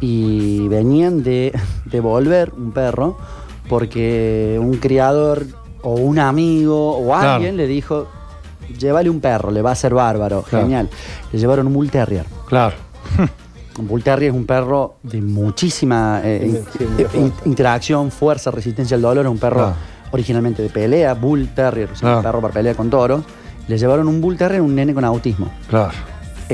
Y 0.00 0.66
venían 0.68 1.22
de 1.22 1.52
devolver 1.84 2.52
un 2.56 2.72
perro 2.72 3.16
porque 3.68 4.58
un 4.60 4.76
criador 4.78 5.46
o 5.82 5.94
un 5.94 6.18
amigo 6.18 6.96
o 6.98 7.06
Claro. 7.06 7.30
alguien 7.34 7.56
le 7.56 7.66
dijo, 7.66 8.08
llévale 8.78 9.08
un 9.10 9.20
perro, 9.20 9.50
le 9.50 9.62
va 9.62 9.70
a 9.72 9.74
ser 9.76 9.94
bárbaro. 9.94 10.42
Claro. 10.42 10.64
Genial. 10.64 10.88
Le 11.32 11.38
llevaron 11.38 11.66
un 11.68 11.74
Bull 11.74 11.90
Terrier. 11.90 12.24
Claro. 12.48 12.74
Bull 13.78 14.02
Terrier 14.02 14.30
es 14.32 14.36
un 14.36 14.44
perro 14.46 14.96
de 15.02 15.20
muchísima 15.22 16.20
eh, 16.24 16.62
Sí, 16.72 16.78
sí, 16.78 16.84
in- 16.84 16.90
muy 16.92 17.02
in- 17.02 17.08
fuerte. 17.08 17.48
interacción, 17.48 18.10
fuerza, 18.10 18.50
resistencia 18.50 18.94
al 18.96 19.02
dolor. 19.02 19.24
Es 19.24 19.30
un 19.30 19.38
perro 19.38 19.56
Claro. 19.56 19.74
originalmente 20.12 20.62
de 20.62 20.68
pelea, 20.68 21.14
Bull 21.14 21.48
Terrier, 21.54 21.90
o 21.92 21.96
sea, 21.96 22.16
un 22.18 22.22
perro 22.22 22.40
para 22.40 22.52
pelea 22.54 22.74
con 22.74 22.90
toros. 22.90 23.22
Le 23.68 23.78
llevaron 23.78 24.08
un 24.08 24.20
Bull 24.20 24.36
Terrier 24.36 24.60
a 24.60 24.62
un 24.64 24.74
nene 24.74 24.92
con 24.92 25.04
autismo. 25.04 25.50
Claro. 25.68 25.92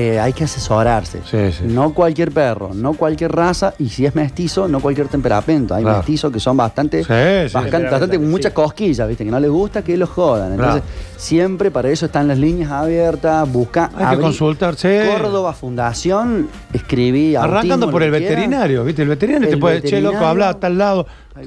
Eh, 0.00 0.20
hay 0.20 0.32
que 0.32 0.44
asesorarse. 0.44 1.22
Sí, 1.28 1.50
sí. 1.50 1.64
No 1.66 1.92
cualquier 1.92 2.30
perro, 2.30 2.70
no 2.72 2.92
cualquier 2.92 3.32
raza, 3.32 3.74
y 3.80 3.88
si 3.88 4.06
es 4.06 4.14
mestizo, 4.14 4.68
no 4.68 4.78
cualquier 4.78 5.08
temperamento. 5.08 5.74
Hay 5.74 5.82
Claro. 5.82 5.96
mestizos 5.98 6.30
que 6.32 6.38
son 6.38 6.56
bastante, 6.56 6.98
Sí, 7.02 7.08
sí. 7.48 7.52
bastante, 7.52 7.88
bastante 7.90 8.18
muchas 8.18 8.52
cosquillas, 8.52 9.08
¿viste? 9.08 9.24
Que 9.24 9.30
no 9.32 9.40
les 9.40 9.50
gusta 9.50 9.82
que 9.82 9.96
los 9.96 10.08
jodan. 10.08 10.52
Entonces, 10.52 10.82
siempre 11.16 11.72
para 11.72 11.88
eso 11.90 12.06
están 12.06 12.28
las 12.28 12.38
líneas 12.38 12.70
abiertas, 12.70 13.50
busca. 13.52 13.90
Hay 13.96 14.16
que 14.16 14.22
consultarse. 14.22 15.10
Córdoba 15.18 15.52
Fundación, 15.52 16.48
escribí. 16.72 17.34
Arrancando 17.34 17.74
autismo, 17.86 17.90
por 17.90 18.02
el 18.04 18.12
veterinario, 18.12 18.84
¿viste? 18.84 19.02
El 19.02 19.08
veterinario 19.08 19.48
te 19.48 19.56
puede, 19.56 19.82
che, 19.82 20.00
loco, 20.00 20.12
veterinario. 20.12 20.28
habla 20.28 20.48
a 20.50 20.54
tal 20.60 20.78
lado. 20.78 21.06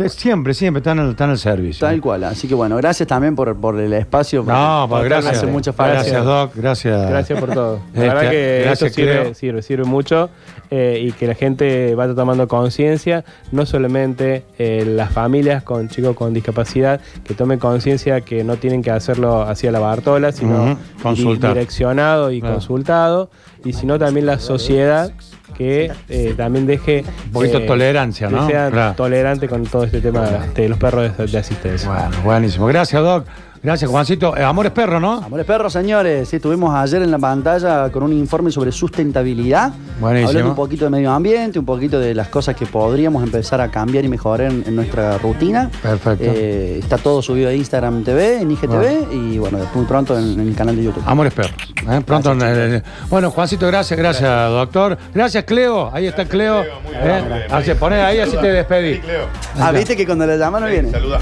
Siempre, 0.10 0.54
siempre 0.54 0.80
están 0.80 1.00
al, 1.00 1.12
están 1.12 1.30
al 1.30 1.38
servicio. 1.38 1.88
Tal 1.88 2.00
cual. 2.02 2.24
Así 2.24 2.48
que 2.48 2.56
bueno, 2.56 2.76
gracias 2.78 3.08
también 3.08 3.36
por, 3.36 3.56
por 3.56 3.80
el 3.80 3.92
espacio. 3.94 4.44
No, 4.44 4.86
porque 4.90 5.06
gracias. 5.06 5.38
Hace 5.38 5.48
mucha 5.48 5.74
falta. 5.74 5.94
Gracias, 5.96 6.26
Doc. 6.26 6.52
Gracias. 6.56 7.10
Gracias 7.10 7.40
por 7.40 7.54
todo. 7.54 7.80
La 7.94 8.02
Este, 8.02 8.08
verdad 8.16 8.30
que 8.32 8.62
gracias, 8.66 8.90
esto 8.90 8.96
sirve, 9.02 9.34
sirve, 9.36 9.62
sirve 9.62 9.84
mucho 9.86 10.30
eh, 10.70 11.00
y 11.08 11.12
que 11.12 11.28
la 11.28 11.36
gente 11.36 11.96
vaya 11.96 12.14
tomando 12.16 12.48
conciencia, 12.48 13.26
no 13.52 13.66
solamente 13.66 14.46
eh, 14.58 14.84
las 14.86 15.12
familias 15.12 15.64
con 15.64 15.90
chicos 15.90 16.16
con 16.16 16.34
discapacidad, 16.34 17.02
que 17.24 17.34
tomen 17.34 17.60
conciencia 17.60 18.22
que 18.22 18.44
no 18.44 18.56
tienen 18.58 18.82
que 18.82 18.92
hacerlo 18.92 19.42
hacia 19.42 19.72
la 19.72 19.80
Bartola, 19.80 20.32
sino 20.32 20.78
di- 21.16 21.38
direccionado 21.38 22.32
y 22.32 22.40
Claro. 22.40 22.56
consultado, 22.56 23.30
y 23.66 23.74
sino 23.74 24.00
también 24.00 24.26
la 24.26 24.40
sociedad 24.40 25.12
que 25.52 25.92
eh, 26.10 26.34
también 26.38 26.66
deje 26.66 27.04
Un 27.28 27.32
poquito 27.32 27.60
de 27.60 27.66
tolerancia, 27.68 28.28
que 28.28 28.36
¿no? 28.36 28.48
sea 28.48 28.70
Claro. 28.70 28.96
tolerante 28.96 29.48
con 29.48 29.64
todo 29.66 29.84
este 29.84 30.02
tema 30.02 30.28
de 30.56 30.70
los 30.70 30.78
perros 30.78 31.18
de, 31.18 31.28
de 31.28 31.38
asistencia. 31.38 31.90
Bueno, 31.90 32.22
buenísimo. 32.24 32.68
Gracias, 32.68 33.02
Doc. 33.02 33.26
Gracias, 33.64 33.92
Juancito. 33.92 34.36
Eh, 34.36 34.44
Amores 34.44 34.72
Perro, 34.72 35.00
¿no? 35.00 35.14
Amores 35.24 35.46
perros, 35.46 35.72
señores. 35.72 36.28
Sí, 36.30 36.38
estuvimos 36.38 36.74
ayer 36.74 37.04
en 37.04 37.12
la 37.12 37.20
pantalla 37.20 37.92
con 37.92 38.02
un 38.02 38.12
informe 38.12 38.50
sobre 38.50 38.72
sustentabilidad. 38.72 39.72
Buenísimo. 40.00 40.30
Hablando 40.30 40.50
un 40.50 40.56
poquito 40.56 40.86
de 40.86 40.90
medio 40.90 41.12
ambiente, 41.12 41.60
un 41.60 41.66
poquito 41.66 42.00
de 42.00 42.16
las 42.16 42.30
cosas 42.30 42.56
que 42.56 42.66
podríamos 42.66 43.22
empezar 43.24 43.62
a 43.62 43.70
cambiar 43.70 44.04
y 44.04 44.08
mejorar 44.08 44.52
en, 44.52 44.64
en 44.66 44.76
nuestra 44.76 45.20
rutina. 45.20 45.70
Perfecto. 45.80 46.24
Eh, 46.28 46.80
está 46.82 46.98
todo 46.98 47.22
subido 47.22 47.50
a 47.50 47.54
Instagram 47.54 48.04
TV, 48.04 48.42
en 48.42 48.50
IGTV 48.50 49.14
y 49.14 49.38
bueno, 49.38 49.60
muy 49.76 49.86
pronto 49.86 50.18
en, 50.18 50.40
en 50.40 50.48
el 50.48 50.56
canal 50.56 50.76
de 50.76 50.84
YouTube. 50.86 51.04
Amores 51.06 51.32
Perros. 51.34 51.54
¿eh? 51.88 52.02
Pronto. 52.04 52.34
eh, 52.34 52.38
eh, 52.78 52.82
bueno, 53.12 53.30
Juancito, 53.30 53.68
gracias, 53.68 53.96
gracias, 54.00 54.50
doctor. 54.50 54.98
Gracias, 55.14 55.44
Cleo. 55.44 55.92
Ahí 55.94 56.08
está 56.08 56.26
Cleo. 56.26 56.64
¿eh? 56.64 57.46
Así, 57.52 57.72
poné 57.76 58.02
ahí, 58.02 58.20
así 58.20 58.36
te 58.38 58.48
despedí. 58.52 58.96
Sí, 58.96 59.02
Cleo. 59.02 59.26
Ah, 59.60 59.72
viste 59.72 59.96
que 59.96 60.08
cuando 60.08 60.26
la 60.26 60.36
llaman 60.36 60.64
no 60.64 60.68
viene. 60.68 60.90
Saluda. 60.90 61.20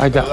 Ahí 0.00 0.06
está. 0.06 0.24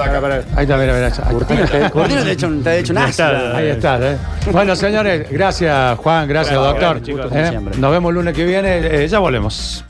Ahí 0.56 0.62
está, 0.62 0.76
mira, 0.78 0.94
mira. 0.94 1.10
Curtino 1.10 1.64
está. 1.64 1.78
te, 1.80 1.90
Curtino 1.90 2.22
te 2.22 2.28
ha 2.28 2.32
hecho 2.32 2.46
un, 2.46 2.62
te 2.62 2.70
ha 2.70 2.76
hecho 2.76 2.92
un 2.92 2.98
ácido. 2.98 3.54
Ahí 3.54 3.68
está, 3.68 3.98
¿eh? 4.00 4.16
Bueno, 4.50 4.74
señores, 4.74 5.30
gracias, 5.30 5.98
Juan, 5.98 6.26
gracias, 6.26 6.54
doctor. 6.54 7.02
chicos. 7.02 7.30
¿eh? 7.34 7.60
Nos 7.76 7.90
vemos 7.90 8.08
el 8.08 8.14
lunes 8.14 8.34
que 8.34 8.44
viene, 8.46 8.78
eh, 9.04 9.08
ya 9.08 9.18
volvemos. 9.18 9.84